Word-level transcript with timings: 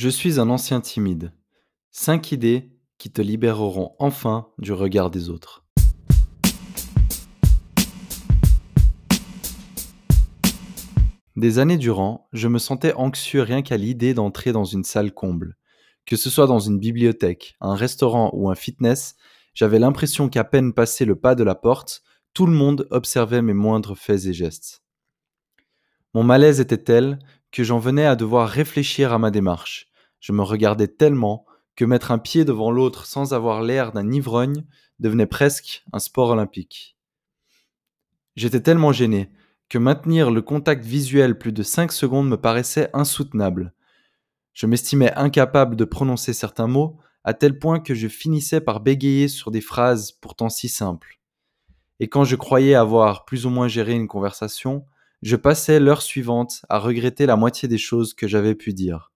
Je 0.00 0.08
suis 0.08 0.38
un 0.38 0.48
ancien 0.48 0.80
timide. 0.80 1.32
5 1.90 2.30
idées 2.30 2.70
qui 2.98 3.10
te 3.10 3.20
libéreront 3.20 3.96
enfin 3.98 4.46
du 4.58 4.72
regard 4.72 5.10
des 5.10 5.28
autres. 5.28 5.66
Des 11.34 11.58
années 11.58 11.78
durant, 11.78 12.28
je 12.32 12.46
me 12.46 12.60
sentais 12.60 12.92
anxieux 12.92 13.42
rien 13.42 13.62
qu'à 13.62 13.76
l'idée 13.76 14.14
d'entrer 14.14 14.52
dans 14.52 14.62
une 14.62 14.84
salle 14.84 15.12
comble. 15.12 15.56
Que 16.06 16.14
ce 16.14 16.30
soit 16.30 16.46
dans 16.46 16.60
une 16.60 16.78
bibliothèque, 16.78 17.56
un 17.60 17.74
restaurant 17.74 18.30
ou 18.34 18.48
un 18.50 18.54
fitness, 18.54 19.16
j'avais 19.52 19.80
l'impression 19.80 20.28
qu'à 20.28 20.44
peine 20.44 20.74
passé 20.74 21.06
le 21.06 21.16
pas 21.16 21.34
de 21.34 21.42
la 21.42 21.56
porte, 21.56 22.02
tout 22.34 22.46
le 22.46 22.52
monde 22.52 22.86
observait 22.92 23.42
mes 23.42 23.52
moindres 23.52 23.98
faits 23.98 24.26
et 24.26 24.32
gestes. 24.32 24.84
Mon 26.14 26.22
malaise 26.22 26.60
était 26.60 26.84
tel 26.84 27.18
que 27.50 27.64
j'en 27.64 27.80
venais 27.80 28.06
à 28.06 28.14
devoir 28.14 28.48
réfléchir 28.48 29.12
à 29.12 29.18
ma 29.18 29.32
démarche. 29.32 29.87
Je 30.20 30.32
me 30.32 30.42
regardais 30.42 30.88
tellement 30.88 31.46
que 31.76 31.84
mettre 31.84 32.10
un 32.10 32.18
pied 32.18 32.44
devant 32.44 32.70
l'autre 32.70 33.06
sans 33.06 33.34
avoir 33.34 33.62
l'air 33.62 33.92
d'un 33.92 34.10
ivrogne 34.10 34.64
devenait 34.98 35.26
presque 35.26 35.84
un 35.92 35.98
sport 35.98 36.30
olympique. 36.30 36.96
J'étais 38.36 38.60
tellement 38.60 38.92
gêné 38.92 39.30
que 39.68 39.78
maintenir 39.78 40.30
le 40.30 40.42
contact 40.42 40.84
visuel 40.84 41.38
plus 41.38 41.52
de 41.52 41.62
5 41.62 41.92
secondes 41.92 42.28
me 42.28 42.36
paraissait 42.36 42.90
insoutenable. 42.94 43.74
Je 44.54 44.66
m'estimais 44.66 45.12
incapable 45.14 45.76
de 45.76 45.84
prononcer 45.84 46.32
certains 46.32 46.66
mots, 46.66 46.98
à 47.24 47.34
tel 47.34 47.58
point 47.58 47.78
que 47.78 47.94
je 47.94 48.08
finissais 48.08 48.60
par 48.60 48.80
bégayer 48.80 49.28
sur 49.28 49.50
des 49.50 49.60
phrases 49.60 50.12
pourtant 50.12 50.48
si 50.48 50.68
simples. 50.68 51.20
Et 52.00 52.08
quand 52.08 52.24
je 52.24 52.36
croyais 52.36 52.74
avoir 52.74 53.24
plus 53.24 53.44
ou 53.44 53.50
moins 53.50 53.68
géré 53.68 53.92
une 53.92 54.08
conversation, 54.08 54.86
je 55.22 55.36
passais 55.36 55.80
l'heure 55.80 56.02
suivante 56.02 56.62
à 56.68 56.78
regretter 56.78 57.26
la 57.26 57.36
moitié 57.36 57.68
des 57.68 57.78
choses 57.78 58.14
que 58.14 58.28
j'avais 58.28 58.54
pu 58.54 58.72
dire. 58.72 59.12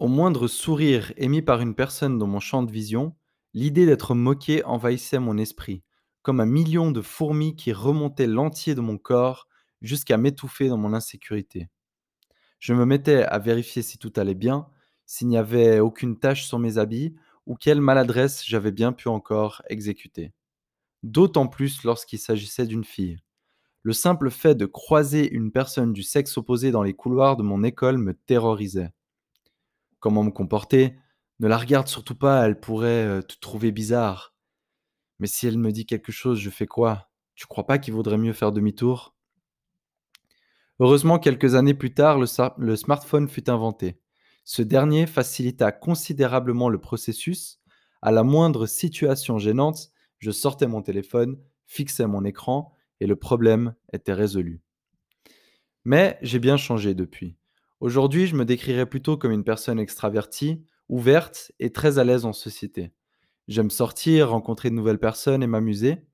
Au 0.00 0.08
moindre 0.08 0.48
sourire 0.48 1.12
émis 1.16 1.40
par 1.40 1.60
une 1.60 1.76
personne 1.76 2.18
dans 2.18 2.26
mon 2.26 2.40
champ 2.40 2.64
de 2.64 2.72
vision, 2.72 3.14
l'idée 3.52 3.86
d'être 3.86 4.16
moqué 4.16 4.64
envahissait 4.64 5.20
mon 5.20 5.38
esprit, 5.38 5.84
comme 6.22 6.40
un 6.40 6.46
million 6.46 6.90
de 6.90 7.00
fourmis 7.00 7.54
qui 7.54 7.72
remontaient 7.72 8.26
l'entier 8.26 8.74
de 8.74 8.80
mon 8.80 8.98
corps 8.98 9.46
jusqu'à 9.82 10.16
m'étouffer 10.16 10.68
dans 10.68 10.78
mon 10.78 10.94
insécurité. 10.94 11.68
Je 12.58 12.74
me 12.74 12.84
mettais 12.84 13.22
à 13.22 13.38
vérifier 13.38 13.82
si 13.82 13.98
tout 13.98 14.12
allait 14.16 14.34
bien, 14.34 14.66
s'il 15.06 15.28
n'y 15.28 15.38
avait 15.38 15.78
aucune 15.78 16.18
tache 16.18 16.44
sur 16.44 16.58
mes 16.58 16.78
habits 16.78 17.14
ou 17.46 17.54
quelle 17.54 17.80
maladresse 17.80 18.44
j'avais 18.44 18.72
bien 18.72 18.92
pu 18.92 19.06
encore 19.08 19.62
exécuter. 19.68 20.32
D'autant 21.04 21.46
plus 21.46 21.84
lorsqu'il 21.84 22.18
s'agissait 22.18 22.66
d'une 22.66 22.84
fille. 22.84 23.18
Le 23.82 23.92
simple 23.92 24.30
fait 24.30 24.56
de 24.56 24.66
croiser 24.66 25.30
une 25.30 25.52
personne 25.52 25.92
du 25.92 26.02
sexe 26.02 26.36
opposé 26.36 26.72
dans 26.72 26.82
les 26.82 26.94
couloirs 26.94 27.36
de 27.36 27.42
mon 27.42 27.62
école 27.62 27.98
me 27.98 28.14
terrorisait. 28.14 28.90
Comment 30.04 30.22
me 30.22 30.30
comporter 30.30 30.98
Ne 31.40 31.48
la 31.48 31.56
regarde 31.56 31.88
surtout 31.88 32.14
pas, 32.14 32.44
elle 32.44 32.60
pourrait 32.60 33.06
euh, 33.06 33.22
te 33.22 33.36
trouver 33.40 33.72
bizarre. 33.72 34.34
Mais 35.18 35.26
si 35.26 35.46
elle 35.46 35.56
me 35.56 35.72
dit 35.72 35.86
quelque 35.86 36.12
chose, 36.12 36.38
je 36.38 36.50
fais 36.50 36.66
quoi? 36.66 37.08
Tu 37.34 37.46
crois 37.46 37.66
pas 37.66 37.78
qu'il 37.78 37.94
vaudrait 37.94 38.18
mieux 38.18 38.34
faire 38.34 38.52
demi-tour? 38.52 39.16
Heureusement, 40.78 41.18
quelques 41.18 41.54
années 41.54 41.72
plus 41.72 41.94
tard, 41.94 42.18
le, 42.18 42.26
le 42.58 42.76
smartphone 42.76 43.28
fut 43.28 43.48
inventé. 43.48 43.98
Ce 44.44 44.60
dernier 44.60 45.06
facilita 45.06 45.72
considérablement 45.72 46.68
le 46.68 46.82
processus. 46.82 47.62
À 48.02 48.12
la 48.12 48.24
moindre 48.24 48.66
situation 48.66 49.38
gênante, 49.38 49.90
je 50.18 50.32
sortais 50.32 50.66
mon 50.66 50.82
téléphone, 50.82 51.38
fixais 51.64 52.06
mon 52.06 52.26
écran 52.26 52.74
et 53.00 53.06
le 53.06 53.16
problème 53.16 53.74
était 53.94 54.12
résolu. 54.12 54.60
Mais 55.86 56.18
j'ai 56.20 56.40
bien 56.40 56.58
changé 56.58 56.92
depuis. 56.92 57.38
Aujourd'hui, 57.84 58.26
je 58.26 58.34
me 58.34 58.46
décrirais 58.46 58.86
plutôt 58.86 59.18
comme 59.18 59.32
une 59.32 59.44
personne 59.44 59.78
extravertie, 59.78 60.64
ouverte 60.88 61.52
et 61.60 61.70
très 61.70 61.98
à 61.98 62.04
l'aise 62.04 62.24
en 62.24 62.32
société. 62.32 62.94
J'aime 63.46 63.68
sortir, 63.68 64.30
rencontrer 64.30 64.70
de 64.70 64.74
nouvelles 64.74 64.98
personnes 64.98 65.42
et 65.42 65.46
m'amuser. 65.46 66.06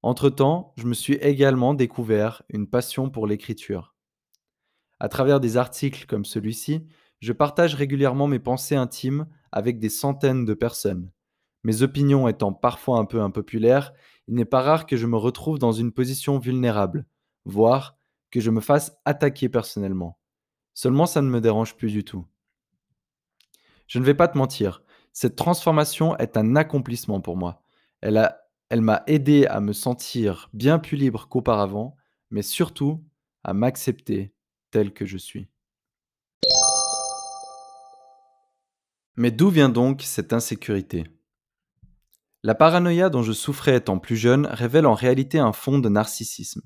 Entre-temps, 0.00 0.72
je 0.78 0.86
me 0.86 0.94
suis 0.94 1.16
également 1.16 1.74
découvert 1.74 2.42
une 2.48 2.66
passion 2.66 3.10
pour 3.10 3.26
l'écriture. 3.26 3.94
À 4.98 5.10
travers 5.10 5.40
des 5.40 5.58
articles 5.58 6.06
comme 6.06 6.24
celui-ci, 6.24 6.86
je 7.18 7.34
partage 7.34 7.74
régulièrement 7.74 8.26
mes 8.26 8.38
pensées 8.38 8.76
intimes 8.76 9.26
avec 9.52 9.78
des 9.78 9.90
centaines 9.90 10.46
de 10.46 10.54
personnes. 10.54 11.10
Mes 11.64 11.82
opinions 11.82 12.28
étant 12.28 12.54
parfois 12.54 12.98
un 12.98 13.04
peu 13.04 13.20
impopulaires, 13.20 13.92
il 14.26 14.36
n'est 14.36 14.46
pas 14.46 14.62
rare 14.62 14.86
que 14.86 14.96
je 14.96 15.06
me 15.06 15.18
retrouve 15.18 15.58
dans 15.58 15.72
une 15.72 15.92
position 15.92 16.38
vulnérable, 16.38 17.04
voire 17.44 17.98
que 18.30 18.40
je 18.40 18.50
me 18.50 18.62
fasse 18.62 18.96
attaquer 19.04 19.50
personnellement. 19.50 20.19
Seulement 20.74 21.06
ça 21.06 21.22
ne 21.22 21.28
me 21.28 21.40
dérange 21.40 21.76
plus 21.76 21.90
du 21.90 22.04
tout. 22.04 22.26
Je 23.86 23.98
ne 23.98 24.04
vais 24.04 24.14
pas 24.14 24.28
te 24.28 24.38
mentir, 24.38 24.82
cette 25.12 25.36
transformation 25.36 26.16
est 26.18 26.36
un 26.36 26.56
accomplissement 26.56 27.20
pour 27.20 27.36
moi. 27.36 27.62
Elle, 28.00 28.32
elle 28.68 28.80
m'a 28.80 29.02
aidé 29.06 29.46
à 29.46 29.60
me 29.60 29.72
sentir 29.72 30.48
bien 30.52 30.78
plus 30.78 30.96
libre 30.96 31.28
qu'auparavant, 31.28 31.96
mais 32.30 32.42
surtout 32.42 33.04
à 33.42 33.52
m'accepter 33.52 34.32
tel 34.70 34.92
que 34.92 35.04
je 35.04 35.18
suis. 35.18 35.48
Mais 39.16 39.30
d'où 39.30 39.50
vient 39.50 39.68
donc 39.68 40.02
cette 40.02 40.32
insécurité? 40.32 41.04
La 42.42 42.54
paranoïa 42.54 43.10
dont 43.10 43.22
je 43.22 43.32
souffrais 43.32 43.76
étant 43.76 43.98
plus 43.98 44.16
jeune 44.16 44.46
révèle 44.46 44.86
en 44.86 44.94
réalité 44.94 45.38
un 45.38 45.52
fond 45.52 45.78
de 45.78 45.88
narcissisme. 45.88 46.62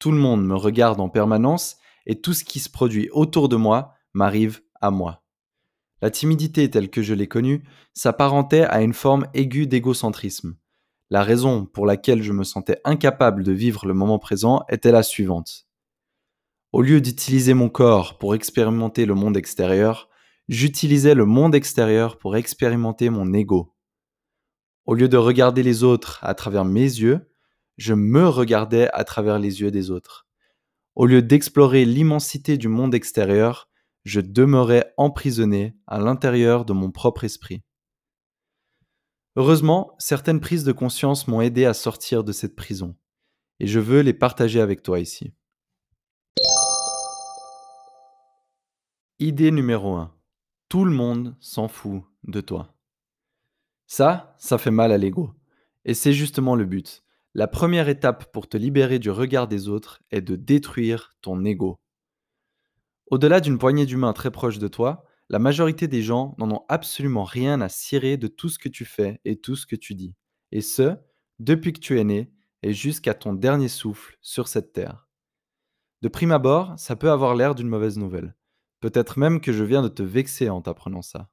Tout 0.00 0.10
le 0.10 0.18
monde 0.18 0.44
me 0.44 0.56
regarde 0.56 1.00
en 1.00 1.08
permanence 1.08 1.76
et 2.06 2.20
tout 2.20 2.34
ce 2.34 2.44
qui 2.44 2.60
se 2.60 2.70
produit 2.70 3.08
autour 3.10 3.48
de 3.48 3.56
moi 3.56 3.94
m'arrive 4.12 4.60
à 4.80 4.90
moi. 4.90 5.22
La 6.00 6.10
timidité 6.10 6.68
telle 6.68 6.90
que 6.90 7.02
je 7.02 7.14
l'ai 7.14 7.28
connue 7.28 7.62
s'apparentait 7.94 8.64
à 8.64 8.82
une 8.82 8.92
forme 8.92 9.26
aiguë 9.34 9.66
d'égocentrisme. 9.66 10.56
La 11.10 11.22
raison 11.22 11.66
pour 11.66 11.86
laquelle 11.86 12.22
je 12.22 12.32
me 12.32 12.42
sentais 12.42 12.80
incapable 12.84 13.44
de 13.44 13.52
vivre 13.52 13.86
le 13.86 13.94
moment 13.94 14.18
présent 14.18 14.64
était 14.68 14.92
la 14.92 15.02
suivante. 15.02 15.66
Au 16.72 16.80
lieu 16.80 17.00
d'utiliser 17.00 17.54
mon 17.54 17.68
corps 17.68 18.18
pour 18.18 18.34
expérimenter 18.34 19.04
le 19.04 19.14
monde 19.14 19.36
extérieur, 19.36 20.08
j'utilisais 20.48 21.14
le 21.14 21.26
monde 21.26 21.54
extérieur 21.54 22.18
pour 22.18 22.34
expérimenter 22.34 23.10
mon 23.10 23.32
ego. 23.32 23.74
Au 24.86 24.94
lieu 24.94 25.08
de 25.08 25.18
regarder 25.18 25.62
les 25.62 25.84
autres 25.84 26.18
à 26.22 26.34
travers 26.34 26.64
mes 26.64 26.80
yeux, 26.80 27.30
je 27.76 27.94
me 27.94 28.26
regardais 28.26 28.88
à 28.92 29.04
travers 29.04 29.38
les 29.38 29.60
yeux 29.60 29.70
des 29.70 29.90
autres. 29.90 30.26
Au 30.94 31.06
lieu 31.06 31.22
d'explorer 31.22 31.86
l'immensité 31.86 32.58
du 32.58 32.68
monde 32.68 32.94
extérieur, 32.94 33.70
je 34.04 34.20
demeurais 34.20 34.92
emprisonné 34.98 35.74
à 35.86 35.98
l'intérieur 35.98 36.66
de 36.66 36.74
mon 36.74 36.90
propre 36.90 37.24
esprit. 37.24 37.62
Heureusement, 39.36 39.94
certaines 39.98 40.40
prises 40.40 40.64
de 40.64 40.72
conscience 40.72 41.28
m'ont 41.28 41.40
aidé 41.40 41.64
à 41.64 41.72
sortir 41.72 42.24
de 42.24 42.32
cette 42.32 42.54
prison, 42.54 42.94
et 43.58 43.66
je 43.66 43.80
veux 43.80 44.00
les 44.00 44.12
partager 44.12 44.60
avec 44.60 44.82
toi 44.82 45.00
ici. 45.00 45.32
Idée 49.18 49.50
numéro 49.50 49.94
1. 49.94 50.14
Tout 50.68 50.84
le 50.84 50.90
monde 50.90 51.36
s'en 51.40 51.68
fout 51.68 52.02
de 52.24 52.40
toi. 52.42 52.74
Ça, 53.86 54.34
ça 54.38 54.58
fait 54.58 54.70
mal 54.70 54.92
à 54.92 54.98
l'ego. 54.98 55.30
Et 55.84 55.94
c'est 55.94 56.12
justement 56.12 56.54
le 56.54 56.64
but. 56.64 57.02
La 57.34 57.48
première 57.48 57.88
étape 57.88 58.30
pour 58.30 58.46
te 58.46 58.58
libérer 58.58 58.98
du 58.98 59.10
regard 59.10 59.48
des 59.48 59.68
autres 59.68 60.02
est 60.10 60.20
de 60.20 60.36
détruire 60.36 61.14
ton 61.22 61.44
ego. 61.46 61.80
Au-delà 63.06 63.40
d'une 63.40 63.56
poignée 63.56 63.86
d'humains 63.86 64.12
très 64.12 64.30
proches 64.30 64.58
de 64.58 64.68
toi, 64.68 65.06
la 65.30 65.38
majorité 65.38 65.88
des 65.88 66.02
gens 66.02 66.34
n'en 66.36 66.50
ont 66.50 66.64
absolument 66.68 67.24
rien 67.24 67.62
à 67.62 67.70
cirer 67.70 68.18
de 68.18 68.28
tout 68.28 68.50
ce 68.50 68.58
que 68.58 68.68
tu 68.68 68.84
fais 68.84 69.18
et 69.24 69.40
tout 69.40 69.56
ce 69.56 69.64
que 69.64 69.76
tu 69.76 69.94
dis. 69.94 70.14
Et 70.50 70.60
ce, 70.60 70.96
depuis 71.38 71.72
que 71.72 71.80
tu 71.80 71.98
es 71.98 72.04
né 72.04 72.30
et 72.62 72.74
jusqu'à 72.74 73.14
ton 73.14 73.32
dernier 73.32 73.68
souffle 73.68 74.18
sur 74.20 74.46
cette 74.46 74.74
terre. 74.74 75.08
De 76.02 76.08
prime 76.08 76.32
abord, 76.32 76.74
ça 76.78 76.96
peut 76.96 77.10
avoir 77.10 77.34
l'air 77.34 77.54
d'une 77.54 77.68
mauvaise 77.68 77.96
nouvelle. 77.96 78.36
Peut-être 78.80 79.18
même 79.18 79.40
que 79.40 79.52
je 79.52 79.64
viens 79.64 79.80
de 79.80 79.88
te 79.88 80.02
vexer 80.02 80.50
en 80.50 80.60
t'apprenant 80.60 81.02
ça. 81.02 81.30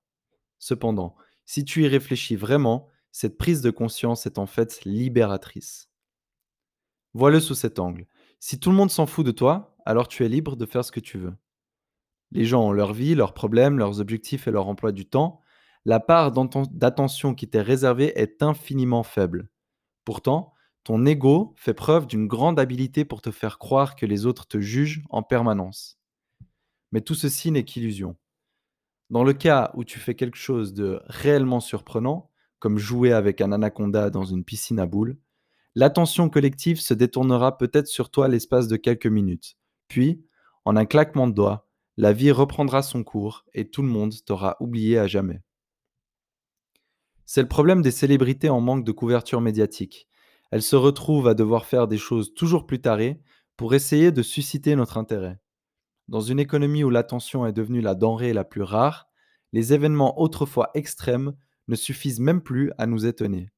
Cependant, 0.60 1.18
si 1.46 1.66
tu 1.66 1.84
y 1.84 1.88
réfléchis 1.90 2.38
vraiment, 2.38 2.88
cette 3.12 3.38
prise 3.38 3.62
de 3.62 3.72
conscience 3.72 4.26
est 4.26 4.38
en 4.38 4.46
fait 4.46 4.86
libératrice. 4.86 5.89
Vois-le 7.20 7.42
sous 7.42 7.54
cet 7.54 7.80
angle. 7.80 8.08
Si 8.40 8.62
tout 8.62 8.70
le 8.70 8.78
monde 8.78 8.92
s'en 8.92 9.06
fout 9.06 9.26
de 9.26 9.32
toi, 9.32 9.76
alors 9.86 10.08
tu 10.08 10.24
es 10.24 10.30
libre 10.30 10.56
de 10.56 10.66
faire 10.66 10.86
ce 10.86 10.92
que 10.94 11.02
tu 11.02 11.18
veux. 11.18 11.34
Les 12.32 12.46
gens 12.46 12.64
ont 12.64 12.72
leur 12.72 12.94
vie, 12.94 13.14
leurs 13.14 13.34
problèmes, 13.34 13.78
leurs 13.78 14.00
objectifs 14.00 14.48
et 14.48 14.52
leur 14.52 14.70
emploi 14.70 14.94
du 14.94 15.06
temps. 15.06 15.42
La 15.84 16.00
part 16.00 16.32
d'attention 16.32 17.36
qui 17.36 17.50
t'est 17.50 17.62
réservée 17.62 18.18
est 18.18 18.42
infiniment 18.42 19.04
faible. 19.04 19.50
Pourtant, 20.06 20.54
ton 20.86 21.06
ego 21.06 21.54
fait 21.58 21.74
preuve 21.74 22.08
d'une 22.08 22.26
grande 22.26 22.58
habileté 22.58 23.04
pour 23.04 23.22
te 23.22 23.32
faire 23.32 23.60
croire 23.60 23.98
que 23.98 24.06
les 24.06 24.26
autres 24.26 24.48
te 24.48 24.62
jugent 24.62 25.04
en 25.10 25.22
permanence. 25.22 26.00
Mais 26.94 27.02
tout 27.02 27.16
ceci 27.16 27.52
n'est 27.52 27.66
qu'illusion. 27.66 28.16
Dans 29.10 29.26
le 29.26 29.34
cas 29.34 29.72
où 29.74 29.84
tu 29.84 30.00
fais 30.00 30.16
quelque 30.16 30.38
chose 30.38 30.74
de 30.74 31.02
réellement 31.08 31.60
surprenant, 31.60 32.32
comme 32.60 32.78
jouer 32.78 33.12
avec 33.12 33.42
un 33.42 33.52
anaconda 33.52 34.10
dans 34.10 34.24
une 34.24 34.46
piscine 34.46 34.80
à 34.80 34.86
boules, 34.86 35.18
l'attention 35.80 36.28
collective 36.28 36.82
se 36.82 36.94
détournera 36.94 37.58
peut-être 37.58 37.88
sur 37.88 38.12
toi 38.12 38.28
l'espace 38.28 38.68
de 38.68 38.76
quelques 38.76 39.08
minutes. 39.08 39.56
Puis, 39.88 40.26
en 40.66 40.76
un 40.76 40.86
claquement 40.86 41.26
de 41.26 41.32
doigts, 41.32 41.70
la 41.96 42.12
vie 42.12 42.32
reprendra 42.32 42.82
son 42.82 43.06
cours 43.06 43.46
et 43.54 43.70
tout 43.70 43.82
le 43.82 43.88
monde 43.88 44.14
t'aura 44.26 44.58
oublié 44.60 44.98
à 44.98 45.08
jamais. 45.08 45.42
C'est 47.26 47.42
le 47.42 47.48
problème 47.48 47.82
des 47.82 47.92
célébrités 47.92 48.50
en 48.50 48.60
manque 48.60 48.84
de 48.84 48.92
couverture 48.92 49.40
médiatique. 49.40 50.10
Elles 50.52 50.64
se 50.64 50.76
retrouvent 50.76 51.30
à 51.30 51.34
devoir 51.34 51.64
faire 51.64 51.88
des 51.88 51.98
choses 51.98 52.34
toujours 52.34 52.66
plus 52.66 52.82
tarées 52.82 53.22
pour 53.56 53.74
essayer 53.74 54.12
de 54.12 54.22
susciter 54.22 54.76
notre 54.76 54.98
intérêt. 54.98 55.40
Dans 56.10 56.20
une 56.20 56.42
économie 56.42 56.84
où 56.84 56.90
l'attention 56.90 57.46
est 57.46 57.54
devenue 57.54 57.80
la 57.80 57.96
denrée 57.96 58.34
la 58.34 58.44
plus 58.44 58.64
rare, 58.64 59.08
les 59.54 59.72
événements 59.72 60.20
autrefois 60.20 60.72
extrêmes 60.74 61.38
ne 61.70 61.76
suffisent 61.76 62.20
même 62.20 62.42
plus 62.42 62.74
à 62.78 62.86
nous 62.86 63.06
étonner. 63.06 63.50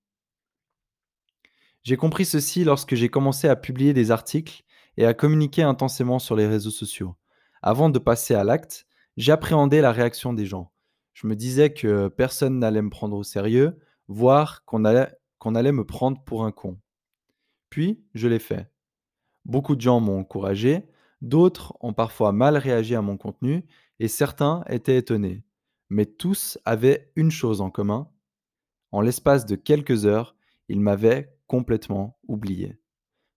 J'ai 1.83 1.97
compris 1.97 2.25
ceci 2.25 2.63
lorsque 2.63 2.93
j'ai 2.93 3.09
commencé 3.09 3.47
à 3.47 3.55
publier 3.55 3.93
des 3.93 4.11
articles 4.11 4.63
et 4.97 5.05
à 5.05 5.15
communiquer 5.15 5.63
intensément 5.63 6.19
sur 6.19 6.35
les 6.35 6.45
réseaux 6.45 6.69
sociaux. 6.69 7.15
Avant 7.63 7.89
de 7.89 7.97
passer 7.97 8.35
à 8.35 8.43
l'acte, 8.43 8.85
j'appréhendais 9.17 9.81
la 9.81 9.91
réaction 9.91 10.33
des 10.33 10.45
gens. 10.45 10.71
Je 11.13 11.27
me 11.27 11.35
disais 11.35 11.73
que 11.73 12.07
personne 12.07 12.59
n'allait 12.59 12.81
me 12.83 12.89
prendre 12.89 13.17
au 13.17 13.23
sérieux, 13.23 13.79
voire 14.07 14.63
qu'on 14.65 14.85
allait, 14.85 15.71
me 15.71 15.83
prendre 15.83 16.23
pour 16.23 16.45
un 16.45 16.51
con. 16.51 16.79
Puis, 17.69 18.03
je 18.13 18.27
l'ai 18.27 18.39
fait. 18.39 18.71
Beaucoup 19.45 19.75
de 19.75 19.81
gens 19.81 19.99
m'ont 19.99 20.19
encouragé, 20.19 20.87
d'autres 21.21 21.75
ont 21.81 21.93
parfois 21.93 22.31
mal 22.31 22.57
réagi 22.57 22.95
à 22.95 23.01
mon 23.01 23.17
contenu, 23.17 23.65
et 23.99 24.07
certains 24.07 24.63
étaient 24.69 24.97
étonnés. 24.97 25.43
Mais 25.89 26.05
tous 26.05 26.59
avaient 26.63 27.11
une 27.15 27.31
chose 27.31 27.59
en 27.59 27.71
commun. 27.71 28.09
En 28.91 29.01
l'espace 29.01 29.45
de 29.45 29.55
quelques 29.55 30.05
heures, 30.05 30.35
ils 30.69 30.79
m'avaient 30.79 31.35
complètement 31.51 32.17
oublié. 32.29 32.79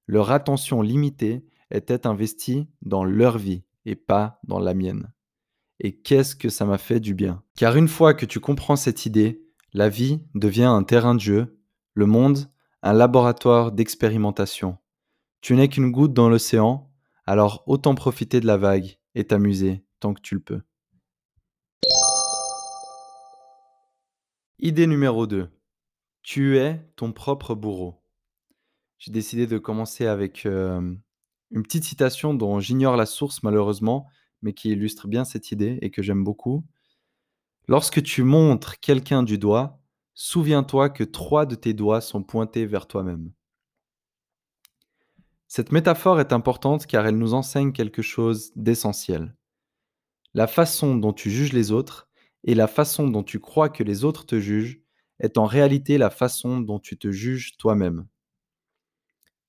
Leur 0.07 0.31
attention 0.31 0.83
limitée 0.83 1.45
était 1.73 2.07
investie 2.07 2.69
dans 2.81 3.03
leur 3.03 3.39
vie 3.39 3.65
et 3.87 3.97
pas 3.97 4.39
dans 4.45 4.61
la 4.61 4.73
mienne. 4.73 5.13
Et 5.81 5.97
qu'est-ce 5.97 6.37
que 6.37 6.49
ça 6.49 6.65
m'a 6.65 6.79
fait 6.79 7.01
du 7.01 7.13
bien? 7.13 7.43
Car 7.57 7.75
une 7.75 7.89
fois 7.89 8.15
que 8.15 8.25
tu 8.25 8.39
comprends 8.39 8.77
cette 8.77 9.05
idée, 9.05 9.43
la 9.73 9.89
vie 9.89 10.23
devient 10.37 10.63
un 10.63 10.85
terrain 10.85 11.17
de 11.17 11.21
jeu, 11.21 11.59
le 11.95 12.07
monde 12.07 12.49
un 12.83 12.93
laboratoire 12.93 13.73
d'expérimentation. 13.73 14.79
Tu 15.41 15.57
n'es 15.57 15.69
qu'une 15.69 15.91
goutte 15.91 16.13
dans 16.15 16.29
l'océan, 16.29 16.93
alors 17.27 17.65
autant 17.67 17.97
profiter 17.97 18.39
de 18.39 18.47
la 18.47 18.59
vague 18.59 18.97
et 19.17 19.25
t'amuser 19.25 19.85
tant 19.99 20.15
que 20.15 20.21
tu 20.21 20.37
le 20.37 20.41
peux. 20.41 20.63
Idée 24.61 24.87
numéro 24.87 25.27
2. 25.27 25.51
Tu 26.23 26.59
es 26.59 26.81
ton 26.95 27.13
propre 27.13 27.57
bourreau. 27.57 28.04
J'ai 29.05 29.13
décidé 29.13 29.47
de 29.47 29.59
commencer 29.59 30.07
avec 30.07 30.47
une 30.47 31.03
petite 31.51 31.85
citation 31.85 32.33
dont 32.33 32.59
j'ignore 32.59 32.97
la 32.97 33.05
source 33.05 33.43
malheureusement, 33.43 34.09
mais 34.41 34.55
qui 34.55 34.71
illustre 34.71 35.09
bien 35.09 35.27
cette 35.27 35.53
idée 35.53 35.79
et 35.83 35.91
que 35.91 36.01
j'aime 36.01 36.25
beaucoup. 36.25 36.65
Lorsque 37.69 38.03
tu 38.03 38.23
montres 38.23 38.81
quelqu'un 38.81 39.23
du 39.23 39.37
doigt, 39.37 39.79
souviens-toi 40.15 40.89
que 40.89 41.05
trois 41.05 41.45
de 41.45 41.55
tes 41.55 41.75
doigts 41.75 42.01
sont 42.01 42.23
pointés 42.23 42.65
vers 42.65 42.87
toi-même. 42.87 43.31
Cette 45.49 45.71
métaphore 45.71 46.19
est 46.19 46.33
importante 46.33 46.87
car 46.87 47.07
elle 47.07 47.19
nous 47.19 47.35
enseigne 47.35 47.73
quelque 47.73 48.01
chose 48.01 48.53
d'essentiel. 48.57 49.37
La 50.33 50.47
façon 50.47 50.97
dont 50.97 51.13
tu 51.13 51.31
juges 51.31 51.53
les 51.53 51.73
autres 51.73 52.09
et 52.43 52.55
la 52.55 52.69
façon 52.69 53.07
dont 53.09 53.23
tu 53.23 53.39
crois 53.39 53.69
que 53.69 53.83
les 53.83 54.03
autres 54.03 54.25
te 54.25 54.41
jugent 54.41 54.81
est 55.21 55.37
en 55.37 55.45
réalité 55.45 55.99
la 55.99 56.09
façon 56.09 56.59
dont 56.61 56.79
tu 56.79 56.97
te 56.97 57.11
juges 57.11 57.59
toi-même. 57.59 58.07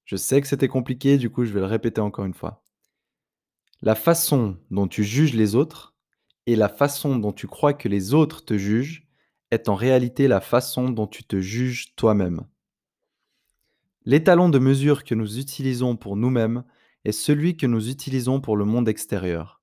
Je 0.05 0.15
sais 0.15 0.39
que 0.39 0.47
c'était 0.47 0.67
compliqué, 0.67 1.17
du 1.17 1.29
coup 1.29 1.45
je 1.45 1.51
vais 1.51 1.59
le 1.59 1.65
répéter 1.65 1.99
encore 1.99 2.25
une 2.25 2.33
fois. 2.33 2.63
La 3.81 3.95
façon 3.95 4.57
dont 4.71 4.87
tu 4.87 5.03
juges 5.03 5.33
les 5.33 5.55
autres 5.55 5.95
et 6.45 6.55
la 6.55 6.69
façon 6.69 7.17
dont 7.17 7.33
tu 7.33 7.47
crois 7.47 7.73
que 7.73 7.89
les 7.89 8.13
autres 8.13 8.45
te 8.45 8.57
jugent 8.57 9.07
est 9.51 9.67
en 9.67 9.75
réalité 9.75 10.27
la 10.27 10.41
façon 10.41 10.89
dont 10.89 11.07
tu 11.07 11.23
te 11.23 11.39
juges 11.39 11.95
toi-même. 11.95 12.45
L'étalon 14.05 14.49
de 14.49 14.59
mesure 14.59 15.03
que 15.03 15.15
nous 15.15 15.39
utilisons 15.39 15.95
pour 15.95 16.15
nous-mêmes 16.15 16.63
est 17.03 17.11
celui 17.11 17.57
que 17.57 17.65
nous 17.65 17.89
utilisons 17.89 18.41
pour 18.41 18.57
le 18.57 18.65
monde 18.65 18.87
extérieur. 18.87 19.61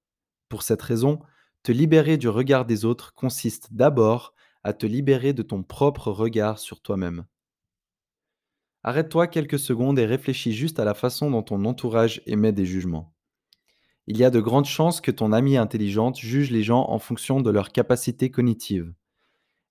Pour 0.49 0.63
cette 0.65 0.83
raison, 0.83 1.21
te 1.63 1.71
libérer 1.71 2.17
du 2.17 2.29
regard 2.29 2.65
des 2.65 2.85
autres 2.85 3.15
consiste 3.15 3.73
d'abord 3.73 4.35
à 4.65 4.73
te 4.73 4.87
libérer 4.87 5.33
de 5.33 5.43
ton 5.43 5.63
propre 5.63 6.11
regard 6.11 6.59
sur 6.59 6.81
toi-même. 6.81 7.25
Arrête-toi 8.85 9.29
quelques 9.29 9.61
secondes 9.61 9.99
et 9.99 10.07
réfléchis 10.07 10.53
juste 10.53 10.81
à 10.81 10.85
la 10.85 10.95
façon 10.95 11.31
dont 11.31 11.43
ton 11.43 11.65
entourage 11.65 12.21
émet 12.27 12.53
des 12.53 12.67
jugements. 12.67 13.15
Il 14.09 14.17
y 14.17 14.25
a 14.25 14.31
de 14.31 14.41
grandes 14.41 14.65
chances 14.65 15.01
que 15.01 15.13
ton 15.13 15.33
amie 15.33 15.57
intelligente 15.57 16.19
juge 16.19 16.51
les 16.51 16.65
gens 16.65 16.87
en 16.89 16.99
fonction 16.99 17.41
de 17.41 17.51
leurs 17.51 17.71
capacités 17.71 18.33
cognitives. 18.33 18.93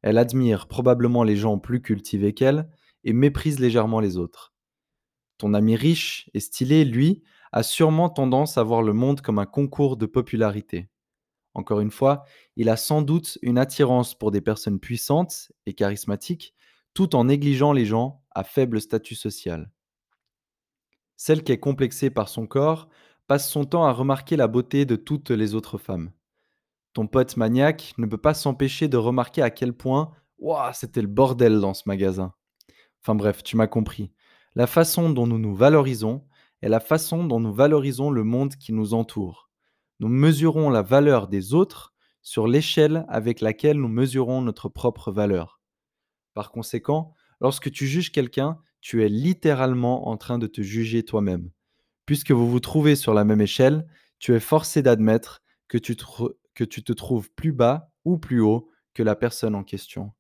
Elle 0.01 0.17
admire 0.17 0.67
probablement 0.67 1.23
les 1.23 1.35
gens 1.35 1.59
plus 1.59 1.81
cultivés 1.81 2.33
qu'elle 2.33 2.69
et 3.03 3.11
méprise 3.11 3.59
légèrement 3.59 3.99
les 3.99 4.17
autres. 4.17 4.53
Ton 5.37 5.53
ami 5.53 5.75
riche 5.75 6.29
et 6.33 6.39
stylé, 6.39 6.85
lui, 6.85 7.21
a 7.51 7.63
sûrement 7.63 8.09
tendance 8.09 8.57
à 8.57 8.63
voir 8.63 8.81
le 8.81 8.93
monde 8.93 9.19
comme 9.19 9.39
un 9.39 9.45
concours 9.45 9.97
de 9.97 10.05
popularité. 10.05 10.89
Encore 11.53 11.81
une 11.81 11.91
fois, 11.91 12.23
il 12.55 12.69
a 12.69 12.77
sans 12.77 13.01
doute 13.01 13.37
une 13.41 13.57
attirance 13.57 14.15
pour 14.15 14.31
des 14.31 14.39
personnes 14.39 14.79
puissantes 14.79 15.51
et 15.65 15.73
charismatiques, 15.73 16.55
tout 16.93 17.13
en 17.15 17.25
négligeant 17.25 17.73
les 17.73 17.85
gens 17.85 18.20
à 18.31 18.43
faible 18.43 18.81
statut 18.81 19.15
social. 19.15 19.71
Celle 21.15 21.43
qui 21.43 21.51
est 21.51 21.59
complexée 21.59 22.09
par 22.09 22.29
son 22.29 22.47
corps 22.47 22.89
passe 23.27 23.49
son 23.49 23.65
temps 23.65 23.85
à 23.85 23.91
remarquer 23.91 24.35
la 24.35 24.47
beauté 24.47 24.85
de 24.85 24.95
toutes 24.95 25.29
les 25.29 25.55
autres 25.55 25.77
femmes. 25.77 26.11
Ton 26.93 27.07
pote 27.07 27.37
maniaque 27.37 27.93
ne 27.97 28.05
peut 28.05 28.17
pas 28.17 28.33
s'empêcher 28.33 28.87
de 28.87 28.97
remarquer 28.97 29.41
à 29.41 29.49
quel 29.49 29.73
point 29.73 30.11
Waouh, 30.39 30.73
c'était 30.73 31.01
le 31.01 31.07
bordel 31.07 31.59
dans 31.59 31.73
ce 31.73 31.83
magasin. 31.85 32.33
Enfin 33.01 33.15
bref, 33.15 33.43
tu 33.43 33.55
m'as 33.55 33.67
compris. 33.67 34.11
La 34.55 34.67
façon 34.67 35.09
dont 35.09 35.27
nous 35.27 35.37
nous 35.37 35.55
valorisons 35.55 36.25
est 36.61 36.69
la 36.69 36.79
façon 36.79 37.23
dont 37.23 37.39
nous 37.39 37.53
valorisons 37.53 38.11
le 38.11 38.23
monde 38.23 38.55
qui 38.55 38.73
nous 38.73 38.93
entoure. 38.93 39.49
Nous 39.99 40.09
mesurons 40.09 40.69
la 40.69 40.81
valeur 40.81 41.27
des 41.27 41.53
autres 41.53 41.93
sur 42.21 42.47
l'échelle 42.47 43.05
avec 43.07 43.39
laquelle 43.39 43.77
nous 43.77 43.87
mesurons 43.87 44.41
notre 44.41 44.67
propre 44.67 45.11
valeur. 45.11 45.61
Par 46.33 46.51
conséquent, 46.51 47.13
lorsque 47.41 47.71
tu 47.71 47.87
juges 47.87 48.11
quelqu'un, 48.11 48.59
tu 48.79 49.03
es 49.03 49.09
littéralement 49.09 50.07
en 50.07 50.17
train 50.17 50.39
de 50.39 50.47
te 50.47 50.61
juger 50.61 51.03
toi-même. 51.03 51.49
Puisque 52.05 52.31
vous 52.31 52.49
vous 52.49 52.59
trouvez 52.59 52.95
sur 52.95 53.13
la 53.13 53.25
même 53.25 53.41
échelle, 53.41 53.85
tu 54.19 54.33
es 54.33 54.39
forcé 54.39 54.81
d'admettre 54.81 55.41
que 55.67 55.77
tu, 55.77 55.95
que 56.55 56.63
tu 56.63 56.83
te 56.83 56.93
trouves 56.93 57.31
plus 57.31 57.51
bas 57.51 57.91
ou 58.05 58.17
plus 58.17 58.39
haut 58.39 58.69
que 58.93 59.03
la 59.03 59.15
personne 59.15 59.55
en 59.55 59.63
question. 59.63 60.13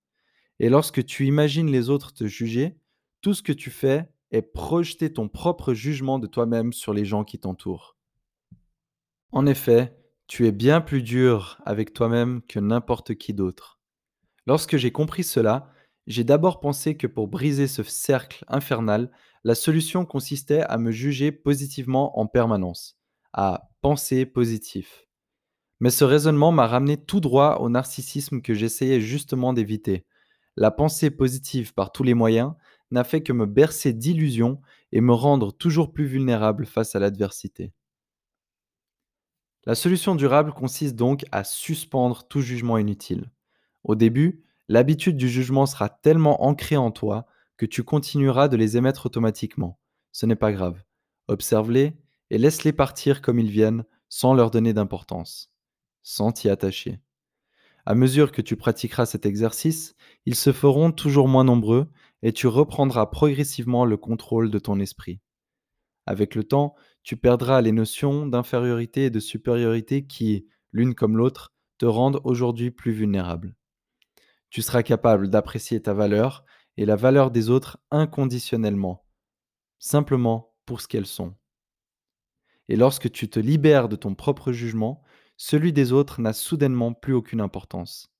Et 0.59 0.69
lorsque 0.69 1.05
tu 1.05 1.25
imagines 1.25 1.71
les 1.71 1.89
autres 1.89 2.13
te 2.13 2.27
juger, 2.27 2.77
tout 3.21 3.33
ce 3.33 3.43
que 3.43 3.53
tu 3.53 3.71
fais 3.71 4.09
est 4.31 4.41
projeter 4.41 5.11
ton 5.11 5.27
propre 5.27 5.73
jugement 5.73 6.19
de 6.19 6.27
toi-même 6.27 6.73
sur 6.73 6.93
les 6.93 7.05
gens 7.05 7.23
qui 7.23 7.39
t'entourent. 7.39 7.97
En 9.31 9.45
effet, 9.45 9.97
tu 10.27 10.47
es 10.47 10.51
bien 10.51 10.81
plus 10.81 11.03
dur 11.03 11.59
avec 11.65 11.93
toi-même 11.93 12.41
que 12.43 12.59
n'importe 12.59 13.15
qui 13.15 13.33
d'autre. 13.33 13.79
Lorsque 14.47 14.77
j'ai 14.77 14.91
compris 14.91 15.23
cela, 15.23 15.71
j'ai 16.07 16.23
d'abord 16.23 16.59
pensé 16.59 16.97
que 16.97 17.07
pour 17.07 17.27
briser 17.27 17.67
ce 17.67 17.83
cercle 17.83 18.43
infernal, 18.47 19.11
la 19.43 19.55
solution 19.55 20.05
consistait 20.05 20.61
à 20.61 20.77
me 20.77 20.91
juger 20.91 21.31
positivement 21.31 22.19
en 22.19 22.27
permanence, 22.27 22.97
à 23.33 23.69
penser 23.81 24.25
positif. 24.25 25.05
Mais 25.79 25.89
ce 25.89 26.03
raisonnement 26.03 26.51
m'a 26.51 26.67
ramené 26.67 26.97
tout 26.97 27.19
droit 27.19 27.57
au 27.59 27.69
narcissisme 27.69 28.41
que 28.41 28.53
j'essayais 28.53 29.01
justement 29.01 29.53
d'éviter. 29.53 30.05
La 30.55 30.69
pensée 30.69 31.09
positive 31.09 31.73
par 31.73 31.91
tous 31.91 32.03
les 32.03 32.13
moyens 32.13 32.53
n'a 32.91 33.03
fait 33.03 33.23
que 33.23 33.33
me 33.33 33.45
bercer 33.45 33.93
d'illusions 33.93 34.61
et 34.91 35.01
me 35.01 35.13
rendre 35.13 35.51
toujours 35.51 35.91
plus 35.91 36.05
vulnérable 36.05 36.65
face 36.65 36.95
à 36.95 36.99
l'adversité. 36.99 37.73
La 39.65 39.75
solution 39.75 40.15
durable 40.15 40.53
consiste 40.53 40.95
donc 40.95 41.23
à 41.31 41.43
suspendre 41.43 42.27
tout 42.27 42.41
jugement 42.41 42.77
inutile. 42.77 43.31
Au 43.83 43.95
début, 43.95 44.43
l'habitude 44.71 45.17
du 45.17 45.29
jugement 45.29 45.65
sera 45.65 45.89
tellement 45.89 46.43
ancrée 46.43 46.77
en 46.77 46.91
toi 46.91 47.25
que 47.57 47.65
tu 47.65 47.83
continueras 47.83 48.47
de 48.47 48.57
les 48.57 48.77
émettre 48.77 49.05
automatiquement. 49.05 49.79
Ce 50.11 50.25
n'est 50.25 50.35
pas 50.35 50.51
grave. 50.51 50.83
Observe-les 51.27 51.97
et 52.29 52.37
laisse-les 52.37 52.73
partir 52.73 53.21
comme 53.21 53.39
ils 53.39 53.51
viennent 53.51 53.83
sans 54.09 54.33
leur 54.33 54.49
donner 54.49 54.73
d'importance 54.73 55.51
sans 56.03 56.31
t'y 56.31 56.49
attacher. 56.49 56.99
À 57.85 57.95
mesure 57.95 58.31
que 58.31 58.41
tu 58.41 58.55
pratiqueras 58.55 59.05
cet 59.05 59.25
exercice, 59.25 59.95
ils 60.25 60.35
se 60.35 60.51
feront 60.51 60.91
toujours 60.91 61.27
moins 61.27 61.43
nombreux 61.43 61.89
et 62.21 62.31
tu 62.31 62.47
reprendras 62.47 63.07
progressivement 63.07 63.85
le 63.85 63.97
contrôle 63.97 64.51
de 64.51 64.59
ton 64.59 64.79
esprit. 64.79 65.19
Avec 66.05 66.35
le 66.35 66.43
temps, 66.43 66.75
tu 67.03 67.17
perdras 67.17 67.61
les 67.61 67.71
notions 67.71 68.27
d'infériorité 68.27 69.05
et 69.05 69.09
de 69.09 69.19
supériorité 69.19 70.05
qui, 70.05 70.47
l'une 70.71 70.93
comme 70.93 71.17
l'autre, 71.17 71.53
te 71.77 71.85
rendent 71.85 72.21
aujourd'hui 72.23 72.69
plus 72.69 72.91
vulnérable. 72.91 73.55
Tu 74.51 74.61
seras 74.61 74.83
capable 74.83 75.29
d'apprécier 75.29 75.81
ta 75.81 75.93
valeur 75.93 76.43
et 76.75 76.85
la 76.85 76.97
valeur 76.97 77.31
des 77.31 77.49
autres 77.49 77.79
inconditionnellement, 77.89 79.05
simplement 79.79 80.53
pour 80.65 80.81
ce 80.81 80.89
qu'elles 80.89 81.07
sont. 81.07 81.35
Et 82.67 82.75
lorsque 82.75 83.09
tu 83.09 83.29
te 83.29 83.39
libères 83.39 83.87
de 83.87 83.95
ton 83.95 84.13
propre 84.13 84.51
jugement, 84.51 85.03
celui 85.37 85.71
des 85.71 85.93
autres 85.93 86.19
n'a 86.19 86.33
soudainement 86.33 86.91
plus 86.91 87.13
aucune 87.13 87.39
importance. 87.39 88.13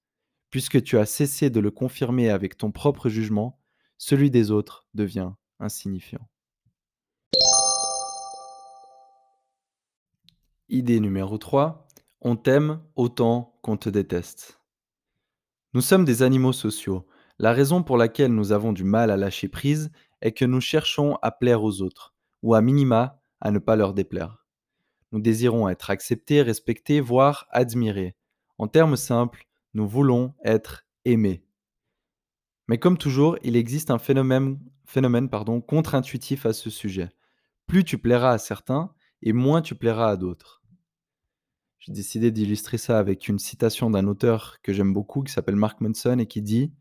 Puisque 0.50 0.82
tu 0.82 0.98
as 0.98 1.06
cessé 1.06 1.50
de 1.50 1.60
le 1.60 1.70
confirmer 1.70 2.30
avec 2.30 2.58
ton 2.58 2.72
propre 2.72 3.10
jugement, 3.10 3.60
celui 3.98 4.32
des 4.32 4.52
autres 4.52 4.88
devient 4.94 5.32
insignifiant. 5.60 6.26
Idée 10.70 11.02
numéro 11.02 11.38
3. 11.38 11.90
On 12.22 12.38
t'aime 12.38 12.82
autant 12.96 13.60
qu'on 13.62 13.76
te 13.76 13.90
déteste. 13.90 14.61
Nous 15.74 15.80
sommes 15.80 16.04
des 16.04 16.22
animaux 16.22 16.52
sociaux. 16.52 17.08
La 17.40 17.54
raison 17.54 17.82
pour 17.82 17.96
laquelle 17.96 18.34
nous 18.34 18.52
avons 18.52 18.74
du 18.74 18.84
mal 18.84 19.10
à 19.10 19.16
lâcher 19.16 19.48
prise 19.48 19.90
est 20.20 20.34
que 20.34 20.44
nous 20.44 20.60
cherchons 20.60 21.18
à 21.22 21.32
plaire 21.32 21.64
aux 21.64 21.82
autres, 21.82 22.14
ou 22.44 22.56
à 22.56 22.62
minima 22.62 23.22
à 23.40 23.52
ne 23.52 23.60
pas 23.60 23.78
leur 23.78 23.94
déplaire. 23.94 24.46
Nous 25.14 25.22
désirons 25.22 25.70
être 25.70 25.90
acceptés, 25.90 26.42
respectés, 26.42 27.00
voire 27.00 27.48
admirés. 27.52 28.18
En 28.58 28.68
termes 28.68 28.98
simples, 28.98 29.48
nous 29.74 29.88
voulons 29.88 30.34
être 30.44 30.86
aimés. 31.06 31.46
Mais 32.68 32.78
comme 32.78 32.98
toujours, 32.98 33.38
il 33.42 33.56
existe 33.56 33.92
un 33.92 33.98
phénomène, 33.98 34.60
contre-intuitif 35.68 36.46
à 36.46 36.52
ce 36.52 36.70
sujet. 36.70 37.10
Plus 37.66 37.86
tu 37.86 37.98
plairas 37.98 38.34
à 38.34 38.38
certains, 38.38 38.94
et 39.22 39.32
moins 39.32 39.62
tu 39.62 39.76
plairas 39.76 40.10
à 40.10 40.18
d'autres. 40.18 40.61
J'ai 41.82 41.94
décidé 41.94 42.30
d'illustrer 42.30 42.78
ça 42.78 43.00
avec 43.00 43.28
une 43.28 43.40
citation 43.40 43.90
d'un 43.90 44.06
auteur 44.06 44.62
que 44.62 44.72
j'aime 44.72 44.94
beaucoup 44.94 45.24
qui 45.24 45.34
s'appelle 45.34 45.56
Mark 45.56 45.82
Manson 45.82 46.20
et 46.20 46.28
qui 46.28 46.44
dit 46.44 46.72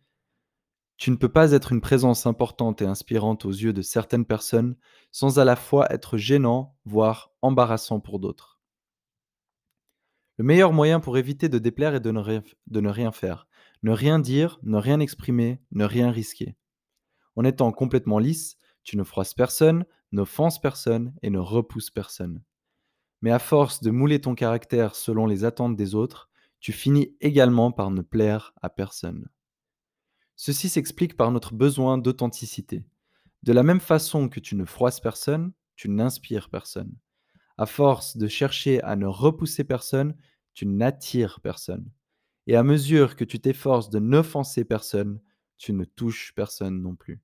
Tu 0.98 1.10
ne 1.10 1.16
peux 1.16 1.30
pas 1.30 1.52
être 1.52 1.72
une 1.72 1.80
présence 1.80 2.26
importante 2.26 2.82
et 2.82 2.84
inspirante 2.84 3.46
aux 3.46 3.50
yeux 3.50 3.72
de 3.72 3.80
certaines 3.80 4.26
personnes 4.26 4.76
sans 5.10 5.38
à 5.38 5.46
la 5.46 5.56
fois 5.56 5.90
être 5.90 6.18
gênant, 6.18 6.76
voire 6.84 7.32
embarrassant 7.40 7.98
pour 7.98 8.20
d'autres. 8.20 8.60
Le 10.36 10.44
meilleur 10.44 10.74
moyen 10.74 11.00
pour 11.00 11.16
éviter 11.16 11.48
de 11.48 11.58
déplaire 11.58 11.94
est 11.94 12.00
de 12.00 12.10
ne, 12.10 12.20
rien, 12.20 12.42
de 12.66 12.80
ne 12.82 12.90
rien 12.90 13.10
faire. 13.10 13.48
Ne 13.82 13.92
rien 13.92 14.18
dire, 14.18 14.58
ne 14.62 14.76
rien 14.76 15.00
exprimer, 15.00 15.62
ne 15.70 15.86
rien 15.86 16.10
risquer. 16.10 16.56
En 17.36 17.44
étant 17.44 17.72
complètement 17.72 18.18
lisse, 18.18 18.58
tu 18.82 18.98
ne 18.98 19.04
froisses 19.04 19.32
personne, 19.32 19.86
n'offenses 20.12 20.60
personne 20.60 21.14
et 21.22 21.30
ne 21.30 21.38
repousses 21.38 21.90
personne. 21.90 22.42
Mais 23.22 23.30
à 23.30 23.38
force 23.38 23.82
de 23.82 23.90
mouler 23.90 24.20
ton 24.20 24.34
caractère 24.34 24.94
selon 24.94 25.26
les 25.26 25.44
attentes 25.44 25.76
des 25.76 25.94
autres, 25.94 26.30
tu 26.60 26.72
finis 26.72 27.16
également 27.20 27.72
par 27.72 27.90
ne 27.90 28.02
plaire 28.02 28.52
à 28.62 28.70
personne. 28.70 29.28
Ceci 30.36 30.68
s'explique 30.68 31.16
par 31.16 31.30
notre 31.30 31.54
besoin 31.54 31.98
d'authenticité. 31.98 32.84
De 33.42 33.52
la 33.52 33.62
même 33.62 33.80
façon 33.80 34.28
que 34.28 34.40
tu 34.40 34.56
ne 34.56 34.64
froisses 34.64 35.00
personne, 35.00 35.52
tu 35.76 35.88
n'inspires 35.88 36.50
personne. 36.50 36.94
À 37.56 37.66
force 37.66 38.16
de 38.16 38.26
chercher 38.26 38.82
à 38.82 38.96
ne 38.96 39.06
repousser 39.06 39.64
personne, 39.64 40.14
tu 40.54 40.66
n'attires 40.66 41.40
personne. 41.40 41.90
Et 42.46 42.56
à 42.56 42.62
mesure 42.62 43.16
que 43.16 43.24
tu 43.24 43.38
t'efforces 43.38 43.90
de 43.90 43.98
n'offenser 43.98 44.64
personne, 44.64 45.20
tu 45.58 45.72
ne 45.72 45.84
touches 45.84 46.32
personne 46.34 46.82
non 46.82 46.96
plus. 46.96 47.20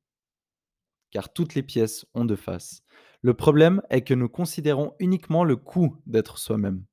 Car 1.11 1.33
toutes 1.33 1.55
les 1.55 1.63
pièces 1.63 2.07
ont 2.15 2.25
deux 2.25 2.37
faces. 2.37 2.83
Le 3.27 3.35
problème 3.35 3.83
est 3.91 4.03
que 4.03 4.15
nous 4.15 4.29
considérons 4.29 4.95
uniquement 5.01 5.43
le 5.43 5.57
coût 5.57 5.97
d'être 6.07 6.39
soi-même. 6.39 6.85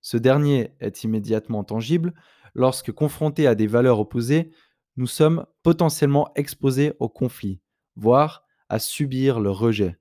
Ce 0.00 0.16
dernier 0.16 0.76
est 0.78 1.02
immédiatement 1.02 1.64
tangible 1.64 2.14
lorsque 2.54 2.92
confrontés 2.92 3.48
à 3.48 3.56
des 3.56 3.66
valeurs 3.66 3.98
opposées, 3.98 4.52
nous 4.96 5.08
sommes 5.08 5.44
potentiellement 5.64 6.30
exposés 6.36 6.92
au 7.00 7.08
conflit, 7.08 7.60
voire 7.96 8.44
à 8.68 8.78
subir 8.78 9.40
le 9.40 9.50
rejet. 9.50 9.98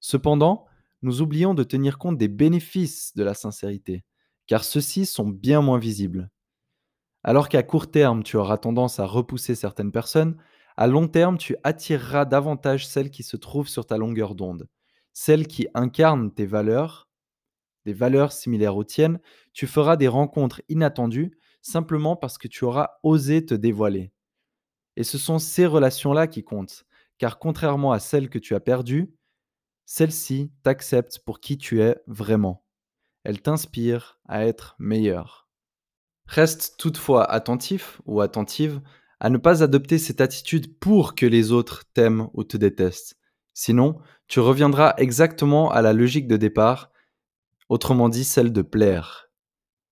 Cependant, 0.00 0.66
nous 1.02 1.22
oublions 1.22 1.54
de 1.54 1.62
tenir 1.62 1.98
compte 1.98 2.18
des 2.18 2.26
bénéfices 2.26 3.14
de 3.14 3.22
la 3.22 3.34
sincérité, 3.34 4.02
car 4.48 4.64
ceux-ci 4.64 5.06
sont 5.06 5.28
bien 5.28 5.60
moins 5.60 5.78
visibles. 5.78 6.30
Alors 7.22 7.48
qu'à 7.48 7.62
court 7.62 7.92
terme, 7.92 8.24
tu 8.24 8.36
auras 8.36 8.58
tendance 8.58 8.98
à 8.98 9.06
repousser 9.06 9.54
certaines 9.54 9.92
personnes, 9.92 10.36
à 10.76 10.88
long 10.88 11.06
terme, 11.06 11.38
tu 11.38 11.54
attireras 11.62 12.24
davantage 12.24 12.88
celles 12.88 13.12
qui 13.12 13.22
se 13.22 13.36
trouvent 13.36 13.68
sur 13.68 13.86
ta 13.86 13.96
longueur 13.96 14.34
d'onde 14.34 14.66
celle 15.12 15.46
qui 15.46 15.68
incarne 15.74 16.32
tes 16.32 16.46
valeurs, 16.46 17.08
des 17.84 17.92
valeurs 17.92 18.32
similaires 18.32 18.76
aux 18.76 18.84
tiennes, 18.84 19.20
tu 19.52 19.66
feras 19.66 19.96
des 19.96 20.08
rencontres 20.08 20.62
inattendues 20.68 21.38
simplement 21.60 22.16
parce 22.16 22.38
que 22.38 22.48
tu 22.48 22.64
auras 22.64 22.90
osé 23.02 23.44
te 23.44 23.54
dévoiler. 23.54 24.12
Et 24.96 25.04
ce 25.04 25.18
sont 25.18 25.38
ces 25.38 25.66
relations-là 25.66 26.26
qui 26.26 26.44
comptent, 26.44 26.84
car 27.18 27.38
contrairement 27.38 27.92
à 27.92 27.98
celles 27.98 28.28
que 28.28 28.38
tu 28.38 28.54
as 28.54 28.60
perdues, 28.60 29.14
celles-ci 29.86 30.52
t'acceptent 30.62 31.20
pour 31.20 31.40
qui 31.40 31.58
tu 31.58 31.80
es 31.80 31.96
vraiment. 32.06 32.64
Elles 33.24 33.40
t'inspirent 33.40 34.20
à 34.26 34.44
être 34.46 34.74
meilleur. 34.78 35.48
Reste 36.26 36.76
toutefois 36.78 37.30
attentif 37.30 38.00
ou 38.06 38.20
attentive 38.20 38.80
à 39.20 39.30
ne 39.30 39.38
pas 39.38 39.62
adopter 39.62 39.98
cette 39.98 40.20
attitude 40.20 40.78
pour 40.78 41.14
que 41.14 41.26
les 41.26 41.52
autres 41.52 41.84
t'aiment 41.92 42.28
ou 42.34 42.42
te 42.42 42.56
détestent. 42.56 43.16
Sinon, 43.54 44.00
tu 44.32 44.40
reviendras 44.40 44.94
exactement 44.96 45.70
à 45.70 45.82
la 45.82 45.92
logique 45.92 46.26
de 46.26 46.38
départ, 46.38 46.90
autrement 47.68 48.08
dit 48.08 48.24
celle 48.24 48.50
de 48.50 48.62
plaire. 48.62 49.28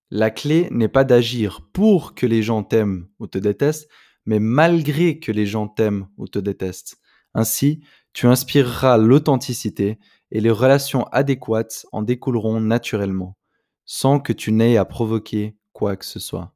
La 0.09 0.31
clé 0.31 0.67
n'est 0.71 0.87
pas 0.87 1.03
d'agir 1.03 1.69
pour 1.73 2.15
que 2.15 2.25
les 2.25 2.41
gens 2.41 2.63
t'aiment 2.63 3.07
ou 3.19 3.27
te 3.27 3.37
détestent, 3.37 3.87
mais 4.25 4.39
malgré 4.39 5.19
que 5.19 5.31
les 5.31 5.45
gens 5.45 5.67
t'aiment 5.67 6.07
ou 6.17 6.27
te 6.27 6.39
détestent. 6.39 6.97
Ainsi, 7.35 7.83
tu 8.13 8.25
inspireras 8.25 8.97
l'authenticité 8.97 9.99
et 10.31 10.41
les 10.41 10.49
relations 10.49 11.03
adéquates 11.11 11.85
en 11.91 12.01
découleront 12.01 12.59
naturellement, 12.59 13.37
sans 13.85 14.19
que 14.19 14.33
tu 14.33 14.51
n'aies 14.51 14.75
à 14.75 14.85
provoquer 14.85 15.55
quoi 15.71 15.95
que 15.95 16.05
ce 16.05 16.19
soit. 16.19 16.51